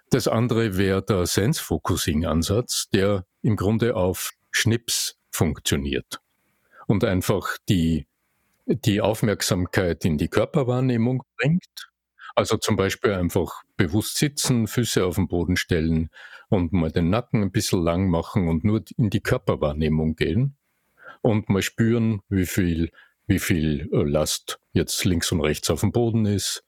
Das 0.10 0.28
andere 0.28 0.78
wäre 0.78 1.04
der 1.04 1.26
Sense-Focusing-Ansatz, 1.26 2.90
der 2.90 3.26
im 3.42 3.56
Grunde 3.56 3.96
auf 3.96 4.32
Schnips 4.52 5.18
funktioniert 5.30 6.22
und 6.88 7.04
einfach 7.04 7.58
die, 7.68 8.08
die 8.66 9.02
Aufmerksamkeit 9.02 10.06
in 10.06 10.18
die 10.18 10.30
Körperwahrnehmung 10.30 11.24
bringt. 11.38 11.93
Also 12.36 12.58
zum 12.58 12.76
Beispiel 12.76 13.12
einfach 13.12 13.64
bewusst 13.78 14.18
sitzen, 14.18 14.68
Füße 14.68 15.06
auf 15.06 15.16
den 15.16 15.28
Boden 15.28 15.56
stellen 15.56 16.10
und 16.50 16.74
mal 16.74 16.92
den 16.92 17.10
Nacken 17.10 17.44
ein 17.44 17.52
bisschen 17.52 17.84
lang 17.84 18.10
machen 18.10 18.48
und 18.48 18.64
nur 18.64 18.84
in 18.98 19.10
die 19.10 19.22
Körperwahrnehmung 19.22 20.16
gehen 20.16 20.56
und 21.22 21.50
mal 21.50 21.62
spüren, 21.62 22.22
wie 22.30 22.46
viel, 22.46 22.92
wie 23.28 23.40
viel 23.40 23.90
äh, 23.92 24.04
Last 24.04 24.60
jetzt 24.74 25.06
links 25.06 25.32
und 25.32 25.42
rechts 25.42 25.70
auf 25.70 25.82
dem 25.82 25.92
Boden 25.92 26.26
ist, 26.26 26.64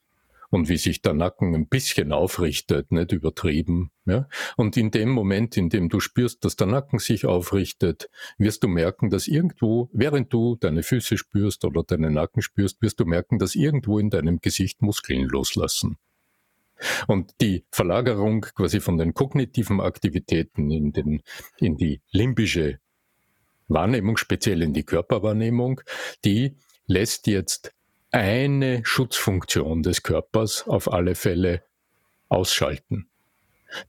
und 0.50 0.70
wie 0.70 0.78
sich 0.78 1.02
der 1.02 1.14
Nacken 1.14 1.56
ein 1.56 1.68
bisschen 1.68 2.12
aufrichtet, 2.12 2.92
nicht 2.92 3.12
übertrieben. 3.12 3.92
Ja? 4.06 4.28
Und 4.58 4.78
in 4.78 4.92
dem 4.92 5.10
Moment, 5.10 5.58
in 5.58 5.70
dem 5.70 5.90
du 5.90 6.00
spürst, 6.00 6.46
dass 6.46 6.56
der 6.56 6.68
Nacken 6.68 7.00
sich 7.00 7.26
aufrichtet, 7.26 8.10
wirst 8.38 8.64
du 8.64 8.68
merken, 8.68 9.10
dass 9.10 9.28
irgendwo, 9.28 9.90
während 9.94 10.32
du 10.34 10.56
deine 10.56 10.84
Füße 10.84 11.18
spürst 11.18 11.66
oder 11.66 11.84
deinen 11.84 12.14
Nacken 12.14 12.42
spürst, 12.42 12.82
wirst 12.82 13.00
du 13.00 13.06
merken, 13.06 13.40
dass 13.40 13.56
irgendwo 13.56 14.00
in 14.00 14.10
deinem 14.10 14.40
Gesicht 14.40 14.82
Muskeln 14.82 15.24
loslassen. 15.24 15.98
Und 17.08 17.34
die 17.42 17.66
Verlagerung 17.72 18.42
quasi 18.42 18.80
von 18.82 18.98
den 18.98 19.14
kognitiven 19.14 19.80
Aktivitäten 19.80 20.70
in, 20.72 20.92
den, 20.92 21.22
in 21.58 21.78
die 21.78 22.02
limbische 22.12 22.80
Wahrnehmung, 23.68 24.18
speziell 24.18 24.62
in 24.62 24.74
die 24.74 24.84
Körperwahrnehmung, 24.84 25.82
die 26.24 26.58
lässt 26.86 27.28
jetzt 27.28 27.74
eine 28.16 28.80
Schutzfunktion 28.86 29.84
des 29.84 30.02
Körpers 30.02 30.66
auf 30.70 30.90
alle 30.92 31.16
Fälle 31.16 31.64
ausschalten. 32.30 33.10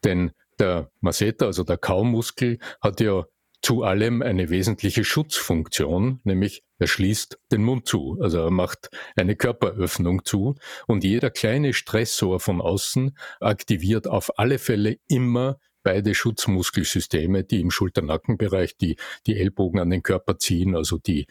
Denn 0.02 0.32
der 0.58 0.90
Masseter, 1.00 1.46
also 1.46 1.62
der 1.62 1.78
Kaumuskel, 1.78 2.58
hat 2.80 3.00
ja 3.00 3.24
zu 3.62 3.84
allem 3.84 4.22
eine 4.22 4.50
wesentliche 4.50 5.04
Schutzfunktion, 5.04 6.20
nämlich 6.24 6.64
er 6.80 6.88
schließt 6.88 7.38
den 7.52 7.62
Mund 7.62 7.86
zu, 7.86 8.18
also 8.20 8.40
er 8.40 8.50
macht 8.50 8.90
eine 9.14 9.36
Körperöffnung 9.36 10.24
zu 10.24 10.56
und 10.88 11.04
jeder 11.04 11.30
kleine 11.30 11.72
Stressor 11.72 12.40
von 12.40 12.60
außen 12.60 13.16
aktiviert 13.38 14.08
auf 14.08 14.40
alle 14.40 14.58
Fälle 14.58 14.98
immer 15.06 15.60
beide 15.84 16.16
Schutzmuskelsysteme, 16.16 17.44
die 17.44 17.60
im 17.60 17.70
Schulternackenbereich 17.70 18.76
die, 18.76 18.96
die 19.26 19.36
Ellbogen 19.36 19.78
an 19.78 19.90
den 19.90 20.02
Körper 20.02 20.36
ziehen, 20.36 20.74
also 20.74 20.98
die, 20.98 21.28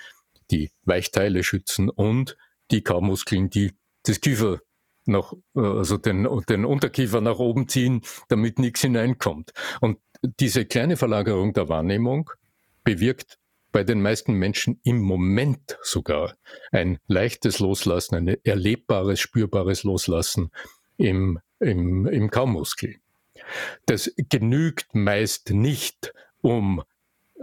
die 0.50 0.72
Weichteile 0.86 1.44
schützen 1.44 1.90
und 1.90 2.38
die 2.72 2.82
Kaumuskeln, 2.82 3.50
die 3.50 3.74
das 4.04 4.22
Kiefer 4.22 4.60
nach, 5.06 5.34
äh, 5.56 5.62
also 5.62 5.98
den, 5.98 6.28
den 6.50 6.66
Unterkiefer 6.66 7.22
nach 7.22 7.40
oben 7.40 7.68
ziehen, 7.68 8.02
damit 8.28 8.60
nichts 8.60 8.82
hineinkommt. 8.82 9.52
Und 9.82 10.00
diese 10.40 10.66
kleine 10.66 10.98
Verlagerung 10.98 11.54
der 11.54 11.70
Wahrnehmung 11.70 12.32
bewirkt 12.84 13.38
bei 13.72 13.84
den 13.84 14.02
meisten 14.02 14.34
Menschen 14.34 14.80
im 14.84 15.02
Moment 15.02 15.78
sogar 15.82 16.36
ein 16.72 16.98
leichtes 17.08 17.60
Loslassen, 17.60 18.16
ein 18.16 18.38
erlebbares, 18.46 19.20
spürbares 19.20 19.84
Loslassen 19.84 20.50
im, 20.98 21.40
im, 21.60 22.08
im 22.08 22.30
Kaumuskel. 22.30 22.96
Das 23.86 24.12
genügt 24.30 24.96
meist 24.96 25.50
nicht, 25.50 26.14
um 26.42 26.84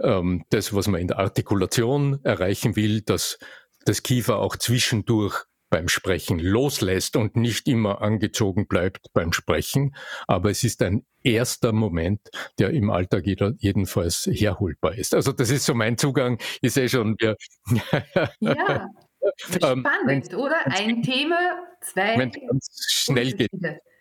ähm, 0.01 0.43
das, 0.49 0.73
was 0.73 0.87
man 0.87 1.01
in 1.01 1.07
der 1.07 1.19
Artikulation 1.19 2.19
erreichen 2.23 2.75
will, 2.75 3.01
dass 3.01 3.37
das 3.85 4.03
Kiefer 4.03 4.39
auch 4.39 4.55
zwischendurch 4.55 5.45
beim 5.73 5.87
Sprechen 5.87 6.37
loslässt 6.37 7.15
und 7.15 7.35
nicht 7.35 7.67
immer 7.67 8.01
angezogen 8.03 8.67
bleibt 8.67 9.07
beim 9.13 9.33
Sprechen. 9.33 9.95
Aber 10.27 10.51
es 10.51 10.63
ist 10.63 10.83
ein 10.83 11.03
erster 11.23 11.71
Moment, 11.73 12.21
der 12.59 12.69
im 12.69 12.91
Alltag 12.91 13.25
jeder, 13.25 13.53
jedenfalls 13.57 14.29
herholbar 14.31 14.93
ist. 14.93 15.15
Also 15.15 15.31
das 15.31 15.49
ist 15.49 15.65
so 15.65 15.73
mein 15.73 15.97
Zugang. 15.97 16.37
Ich 16.61 16.73
sehe 16.73 16.89
schon, 16.89 17.15
wir 17.17 17.35
ja, 18.39 18.87
ähm, 19.63 19.83
spannend, 19.83 20.33
oder? 20.35 20.57
Ein 20.65 21.01
Thema, 21.01 21.39
zwei. 21.81 22.19
Wenn 22.19 22.31
ganz 22.31 22.69
schnell 22.89 23.33
geht. 23.33 23.49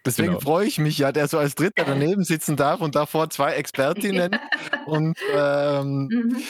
Deswegen 0.04 0.28
genau. 0.28 0.40
freue 0.40 0.66
ich 0.66 0.78
mich 0.78 0.98
ja, 0.98 1.10
der 1.12 1.28
so 1.28 1.38
als 1.38 1.54
Dritter 1.54 1.84
daneben 1.84 2.24
sitzen 2.24 2.56
darf 2.56 2.80
und 2.80 2.96
davor 2.96 3.30
zwei 3.30 3.52
Expertinnen. 3.54 4.36
und 4.84 5.16
ähm, 5.34 6.08
mhm. 6.10 6.42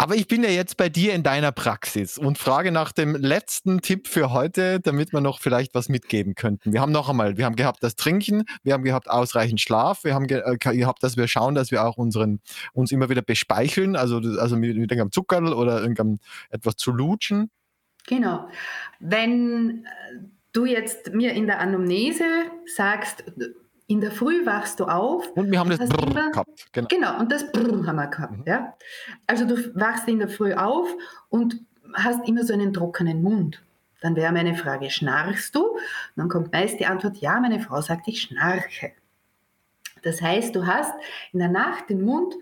Aber 0.00 0.14
ich 0.14 0.28
bin 0.28 0.44
ja 0.44 0.50
jetzt 0.50 0.76
bei 0.76 0.88
dir 0.88 1.12
in 1.12 1.24
deiner 1.24 1.50
Praxis 1.50 2.18
und 2.18 2.38
frage 2.38 2.70
nach 2.70 2.92
dem 2.92 3.16
letzten 3.16 3.80
Tipp 3.80 4.06
für 4.06 4.32
heute, 4.32 4.78
damit 4.78 5.12
wir 5.12 5.20
noch 5.20 5.40
vielleicht 5.40 5.74
was 5.74 5.88
mitgeben 5.88 6.36
könnten. 6.36 6.72
Wir 6.72 6.80
haben 6.80 6.92
noch 6.92 7.08
einmal, 7.08 7.36
wir 7.36 7.44
haben 7.44 7.56
gehabt 7.56 7.82
das 7.82 7.96
Trinken, 7.96 8.44
wir 8.62 8.74
haben 8.74 8.84
gehabt 8.84 9.10
ausreichend 9.10 9.60
Schlaf, 9.60 10.04
wir 10.04 10.14
haben 10.14 10.28
ge 10.28 10.40
äh, 10.44 10.56
gehabt, 10.56 11.02
dass 11.02 11.16
wir 11.16 11.26
schauen, 11.26 11.56
dass 11.56 11.72
wir 11.72 11.84
auch 11.84 11.96
unseren, 11.96 12.40
uns 12.72 12.92
immer 12.92 13.08
wieder 13.08 13.22
bespeicheln, 13.22 13.96
also, 13.96 14.18
also 14.18 14.56
mit, 14.56 14.76
mit 14.76 14.92
irgendeinem 14.92 15.10
Zuckerl 15.10 15.52
oder 15.52 15.80
irgendeinem 15.80 16.20
etwas 16.50 16.76
zu 16.76 16.92
lutschen. 16.92 17.50
Genau. 18.06 18.48
Wenn 19.00 19.84
äh, 19.84 20.18
du 20.52 20.64
jetzt 20.64 21.12
mir 21.12 21.32
in 21.32 21.48
der 21.48 21.58
Anamnese 21.58 22.24
sagst, 22.66 23.24
In 23.88 24.02
der 24.02 24.12
Früh 24.12 24.44
wachst 24.44 24.80
du 24.80 24.84
auf. 24.84 25.28
Und 25.32 25.50
wir 25.50 25.58
haben 25.58 25.70
das 25.70 25.88
Brrr 25.88 26.10
immer, 26.10 26.30
gehabt. 26.30 26.66
Genau. 26.72 26.88
genau, 26.88 27.18
und 27.18 27.32
das 27.32 27.50
Brrr 27.50 27.86
haben 27.86 27.96
wir 27.96 28.06
gehabt. 28.06 28.36
Mhm. 28.36 28.44
Ja? 28.46 28.76
Also 29.26 29.46
du 29.46 29.56
wachst 29.74 30.06
in 30.08 30.18
der 30.18 30.28
Früh 30.28 30.52
auf 30.52 30.94
und 31.30 31.60
hast 31.94 32.28
immer 32.28 32.44
so 32.44 32.52
einen 32.52 32.74
trockenen 32.74 33.22
Mund. 33.22 33.62
Dann 34.02 34.14
wäre 34.14 34.30
meine 34.30 34.54
Frage, 34.54 34.90
schnarchst 34.90 35.54
du? 35.54 35.70
Und 35.70 35.80
dann 36.16 36.28
kommt 36.28 36.52
meist 36.52 36.78
die 36.78 36.86
Antwort, 36.86 37.16
ja, 37.16 37.40
meine 37.40 37.60
Frau 37.60 37.80
sagt, 37.80 38.06
ich 38.08 38.20
schnarche. 38.20 38.92
Das 40.02 40.20
heißt, 40.20 40.54
du 40.54 40.66
hast 40.66 40.92
in 41.32 41.38
der 41.38 41.48
Nacht 41.48 41.88
den 41.88 42.02
Mund 42.02 42.34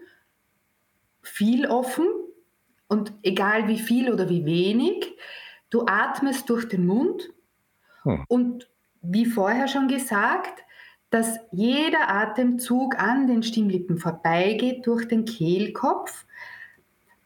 viel 1.23 1.67
offen 1.67 2.07
und 2.89 3.13
egal 3.23 3.69
wie 3.69 3.79
viel 3.79 4.13
oder 4.13 4.29
wie 4.29 4.45
wenig, 4.45 5.17
du 5.71 5.87
atmest 5.87 6.51
durch 6.51 6.69
den 6.69 6.87
Mund 6.87 7.31
hm. 8.03 8.25
und 8.29 8.69
wie 9.01 9.27
vorher 9.27 9.69
schon 9.69 9.89
gesagt, 9.89 10.66
dass 11.17 11.39
jeder 11.51 12.11
Atemzug 12.11 12.99
an 12.99 13.27
den 13.27 13.43
Stimmlippen 13.43 13.97
vorbeigeht 13.97 14.87
durch 14.87 15.09
den 15.09 15.25
Kehlkopf, 15.25 16.27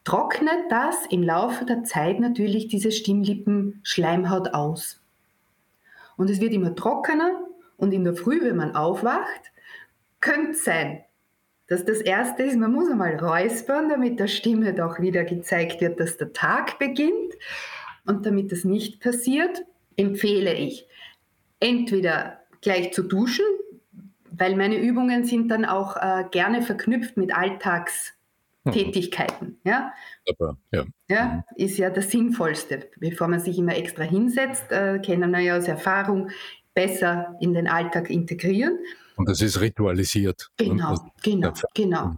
trocknet 0.04 0.70
das 0.70 1.06
im 1.10 1.24
Laufe 1.24 1.64
der 1.64 1.82
Zeit 1.82 2.20
natürlich 2.20 2.68
diese 2.68 2.92
Stimmlippen-Schleimhaut 2.92 4.54
aus. 4.54 5.02
Und 6.16 6.30
es 6.30 6.40
wird 6.40 6.52
immer 6.52 6.76
trockener 6.76 7.32
und 7.78 7.90
in 7.90 8.04
der 8.04 8.14
Früh, 8.14 8.40
wenn 8.44 8.54
man 8.54 8.76
aufwacht, 8.76 9.50
könnte 10.20 10.54
sein, 10.54 11.04
dass 11.66 11.84
das 11.84 12.00
Erste 12.00 12.44
ist, 12.44 12.56
man 12.56 12.72
muss 12.72 12.88
einmal 12.88 13.16
räuspern, 13.16 13.88
damit 13.88 14.20
der 14.20 14.28
Stimme 14.28 14.72
doch 14.72 15.00
wieder 15.00 15.24
gezeigt 15.24 15.80
wird, 15.80 15.98
dass 15.98 16.16
der 16.16 16.32
Tag 16.32 16.78
beginnt. 16.78 17.34
Und 18.06 18.24
damit 18.24 18.52
das 18.52 18.62
nicht 18.62 19.00
passiert, 19.00 19.64
empfehle 19.96 20.54
ich, 20.54 20.86
entweder 21.58 22.38
gleich 22.60 22.92
zu 22.92 23.02
duschen, 23.02 23.44
weil 24.40 24.56
meine 24.56 24.78
Übungen 24.78 25.24
sind 25.24 25.50
dann 25.50 25.66
auch 25.66 25.96
äh, 25.96 26.24
gerne 26.30 26.62
verknüpft 26.62 27.18
mit 27.18 27.34
Alltagstätigkeiten. 27.34 29.60
Ja? 29.64 29.92
Aber, 30.28 30.56
ja. 30.72 30.84
ja, 31.08 31.24
mhm. 31.26 31.42
ist 31.56 31.76
ja 31.76 31.90
das 31.90 32.10
Sinnvollste. 32.10 32.88
Bevor 32.98 33.28
man 33.28 33.38
sich 33.38 33.58
immer 33.58 33.76
extra 33.76 34.02
hinsetzt, 34.02 34.72
äh, 34.72 34.98
kennen 34.98 35.30
wir 35.30 35.40
ja 35.40 35.58
aus 35.58 35.68
Erfahrung, 35.68 36.30
besser 36.72 37.36
in 37.40 37.52
den 37.52 37.68
Alltag 37.68 38.08
integrieren. 38.08 38.78
Und 39.16 39.28
das 39.28 39.42
ist 39.42 39.60
ritualisiert. 39.60 40.48
Genau, 40.56 40.96
genau, 41.22 41.52
genau. 41.74 42.14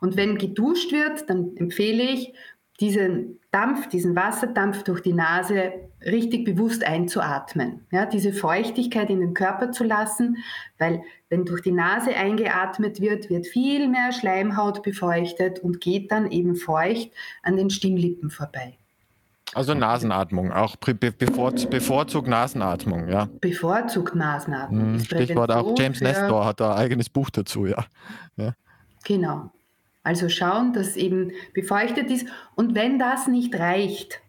Und 0.00 0.16
wenn 0.16 0.38
geduscht 0.38 0.92
wird, 0.92 1.28
dann 1.28 1.54
empfehle 1.56 2.02
ich, 2.02 2.32
diesen 2.80 3.40
Dampf, 3.52 3.88
diesen 3.88 4.14
Wasserdampf 4.14 4.82
durch 4.82 5.00
die 5.00 5.12
Nase 5.12 5.72
richtig 6.04 6.44
bewusst 6.44 6.84
einzuatmen. 6.84 7.86
Ja, 7.90 8.06
diese 8.06 8.32
Feuchtigkeit 8.32 9.08
in 9.08 9.20
den 9.20 9.34
Körper 9.34 9.72
zu 9.72 9.84
lassen, 9.84 10.38
weil 10.78 11.02
wenn 11.30 11.44
durch 11.44 11.62
die 11.62 11.72
Nase 11.72 12.14
eingeatmet 12.14 13.00
wird, 13.00 13.30
wird 13.30 13.46
viel 13.46 13.88
mehr 13.88 14.12
Schleimhaut 14.12 14.82
befeuchtet 14.82 15.58
und 15.60 15.80
geht 15.80 16.12
dann 16.12 16.30
eben 16.30 16.54
feucht 16.56 17.10
an 17.42 17.56
den 17.56 17.70
Stimmlippen 17.70 18.30
vorbei. 18.30 18.76
Also 19.54 19.74
Nasenatmung, 19.74 20.52
auch 20.52 20.76
bevorzugt, 20.76 21.70
bevorzugt 21.70 22.28
Nasenatmung, 22.28 23.08
ja. 23.08 23.28
Bevorzugt 23.40 24.14
Nasenatmung. 24.14 24.94
Hm, 24.94 25.00
Stichwort 25.00 25.50
auch 25.50 25.72
James 25.78 26.00
Nestor 26.00 26.44
hat 26.44 26.60
da 26.60 26.72
ein 26.74 26.78
eigenes 26.78 27.08
Buch 27.08 27.30
dazu, 27.30 27.64
ja. 27.64 27.84
ja. 28.36 28.52
Genau. 29.04 29.50
Also 30.06 30.28
schauen, 30.28 30.72
dass 30.72 30.94
eben 30.94 31.32
befeuchtet 31.52 32.12
ist. 32.12 32.28
Und 32.54 32.76
wenn 32.76 32.96
das 32.96 33.26
nicht 33.26 33.56
reicht, 33.56 34.20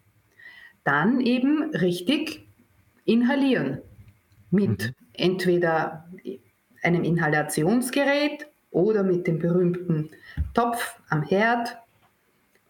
dann 0.82 1.20
eben 1.20 1.72
richtig 1.72 2.48
inhalieren. 3.04 3.80
Mit 4.50 4.86
mhm. 4.88 4.94
entweder 5.12 6.08
einem 6.82 7.04
Inhalationsgerät 7.04 8.48
oder 8.72 9.04
mit 9.04 9.28
dem 9.28 9.38
berühmten 9.38 10.10
Topf 10.52 10.98
am 11.10 11.22
Herd 11.22 11.78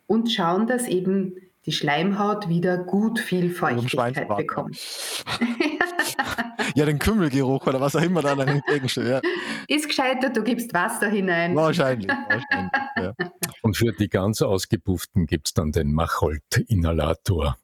und 0.07 0.31
schauen, 0.31 0.66
dass 0.66 0.87
eben 0.87 1.37
die 1.64 1.73
Schleimhaut 1.73 2.51
wieder 2.51 2.77
gut 2.77 3.21
viel 3.21 3.49
Feuchtigkeit 3.49 4.29
bekommt. 4.37 4.77
ja, 6.74 6.85
den 6.85 6.98
Kümmelgeruch 6.98 7.66
oder 7.66 7.81
was 7.81 7.96
auch 7.96 8.02
immer 8.02 8.22
da 8.22 8.35
dann 8.35 8.48
entgegensteht. 8.48 9.07
Ja. 9.07 9.20
Ist 9.68 9.88
gescheitert, 9.88 10.37
du 10.37 10.42
gibst 10.42 10.74
Wasser 10.74 11.09
hinein. 11.09 11.54
Wahrscheinlich. 11.54 12.09
wahrscheinlich 12.09 12.72
ja. 12.96 13.14
Und 13.62 13.76
für 13.76 13.92
die 13.92 14.09
ganz 14.09 14.42
Ausgebufften 14.42 15.26
gibt 15.26 15.48
es 15.48 15.54
dann 15.54 15.72
den 15.72 15.92
Macholt-Inhalator 15.92 17.57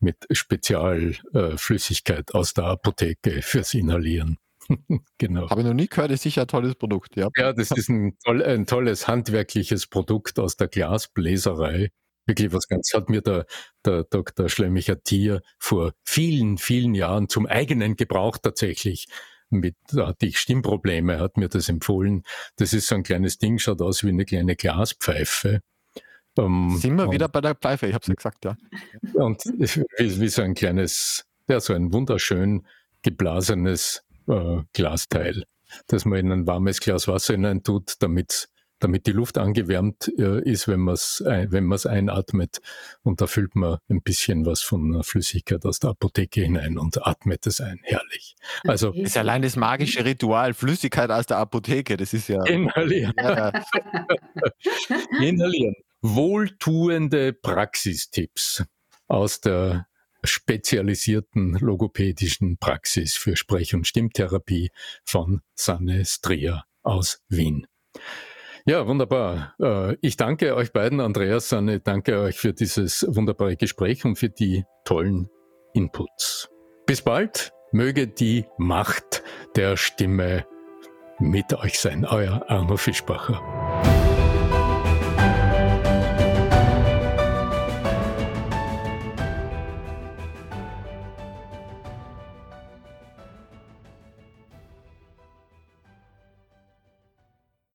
mit 0.00 0.16
Spezialflüssigkeit 0.30 2.30
äh, 2.30 2.36
aus 2.36 2.54
der 2.54 2.64
Apotheke 2.64 3.42
fürs 3.42 3.74
Inhalieren. 3.74 4.38
genau. 5.18 5.50
Habe 5.50 5.62
ich 5.62 5.66
noch 5.66 5.74
nie 5.74 5.88
gehört, 5.88 6.12
ist 6.12 6.22
sicher 6.22 6.42
ein 6.42 6.48
tolles 6.48 6.74
Produkt. 6.74 7.16
Ja, 7.16 7.28
ja 7.36 7.52
das 7.52 7.70
ist 7.70 7.88
ein, 7.88 8.16
toll, 8.24 8.42
ein 8.42 8.66
tolles 8.66 9.08
handwerkliches 9.08 9.86
Produkt 9.86 10.38
aus 10.38 10.56
der 10.56 10.68
Glasbläserei 10.68 11.90
wirklich 12.26 12.52
was 12.52 12.68
ganz, 12.68 12.92
hat 12.94 13.08
mir 13.08 13.22
der, 13.22 13.46
der 13.84 14.04
Dr. 14.04 14.48
Schlemmicher 14.48 15.02
Tier 15.02 15.42
vor 15.58 15.92
vielen, 16.04 16.58
vielen 16.58 16.94
Jahren 16.94 17.28
zum 17.28 17.46
eigenen 17.46 17.96
Gebrauch 17.96 18.38
tatsächlich 18.38 19.06
mit, 19.50 19.76
da 19.92 20.08
hatte 20.08 20.26
ich 20.26 20.38
Stimmprobleme, 20.38 21.18
hat 21.18 21.36
mir 21.36 21.48
das 21.48 21.68
empfohlen. 21.68 22.22
Das 22.56 22.72
ist 22.72 22.86
so 22.86 22.94
ein 22.94 23.02
kleines 23.02 23.38
Ding, 23.38 23.58
schaut 23.58 23.82
aus 23.82 24.04
wie 24.04 24.08
eine 24.08 24.24
kleine 24.24 24.56
Glaspfeife. 24.56 25.60
Ähm, 26.38 26.76
Sind 26.78 26.94
wir 26.96 27.10
wieder 27.10 27.28
bei 27.28 27.40
der 27.40 27.56
Pfeife, 27.56 27.86
ich 27.86 27.94
habe 27.94 28.02
es 28.02 28.08
ja 28.08 28.14
gesagt, 28.14 28.44
ja. 28.44 28.56
Und 29.14 29.42
wie, 29.44 30.20
wie, 30.20 30.28
so 30.28 30.42
ein 30.42 30.54
kleines, 30.54 31.24
ja, 31.48 31.60
so 31.60 31.74
ein 31.74 31.92
wunderschön 31.92 32.64
geblasenes 33.02 34.04
äh, 34.28 34.58
Glasteil, 34.72 35.44
das 35.88 36.04
man 36.04 36.18
in 36.20 36.32
ein 36.32 36.46
warmes 36.46 36.80
Glas 36.80 37.08
Wasser 37.08 37.34
hinein 37.34 37.62
tut, 37.62 37.94
damit 38.00 38.48
damit 38.80 39.06
die 39.06 39.12
Luft 39.12 39.38
angewärmt 39.38 40.12
äh, 40.18 40.42
ist, 40.42 40.68
wenn 40.68 40.80
man 40.80 40.94
es 40.94 41.22
wenn 41.24 41.64
man's 41.64 41.86
einatmet. 41.86 42.60
Und 43.02 43.20
da 43.20 43.26
füllt 43.26 43.54
man 43.54 43.78
ein 43.88 44.02
bisschen 44.02 44.46
was 44.46 44.62
von 44.62 45.02
Flüssigkeit 45.02 45.64
aus 45.64 45.78
der 45.78 45.90
Apotheke 45.90 46.42
hinein 46.42 46.78
und 46.78 47.06
atmet 47.06 47.46
es 47.46 47.60
ein. 47.60 47.80
Herrlich. 47.82 48.34
Also 48.64 48.90
das 48.90 49.10
ist 49.10 49.16
allein 49.16 49.42
das 49.42 49.56
magische 49.56 50.04
Ritual, 50.04 50.54
Flüssigkeit 50.54 51.10
aus 51.10 51.26
der 51.26 51.38
Apotheke, 51.38 51.96
das 51.96 52.12
ist 52.12 52.28
ja. 52.28 52.42
Inhalieren. 52.46 53.14
Ja. 53.16 53.52
Inhalieren. 55.20 55.76
Wohltuende 56.02 57.32
Praxistipps 57.32 58.64
aus 59.06 59.40
der 59.40 59.86
spezialisierten 60.24 61.54
logopädischen 61.54 62.58
Praxis 62.58 63.16
für 63.16 63.36
Sprech- 63.36 63.74
und 63.74 63.86
Stimmtherapie 63.86 64.70
von 65.04 65.40
Sanne 65.54 66.04
Strier 66.04 66.64
aus 66.82 67.22
Wien. 67.28 67.66
Ja, 68.66 68.86
wunderbar. 68.86 69.54
Äh, 69.60 69.96
ich 70.00 70.16
danke 70.16 70.54
euch 70.54 70.72
beiden, 70.72 71.00
Andreas, 71.00 71.48
Sanne, 71.48 71.80
danke 71.80 72.20
euch 72.20 72.38
für 72.38 72.52
dieses 72.52 73.06
wunderbare 73.08 73.56
Gespräch 73.56 74.04
und 74.04 74.16
für 74.16 74.28
die 74.28 74.64
tollen 74.84 75.28
Inputs. 75.74 76.48
Bis 76.86 77.02
bald, 77.02 77.52
möge 77.72 78.08
die 78.08 78.44
Macht 78.58 79.22
der 79.56 79.76
Stimme 79.76 80.46
mit 81.18 81.54
euch 81.54 81.78
sein, 81.78 82.04
euer 82.04 82.44
Arno 82.48 82.76
Fischbacher. 82.76 83.59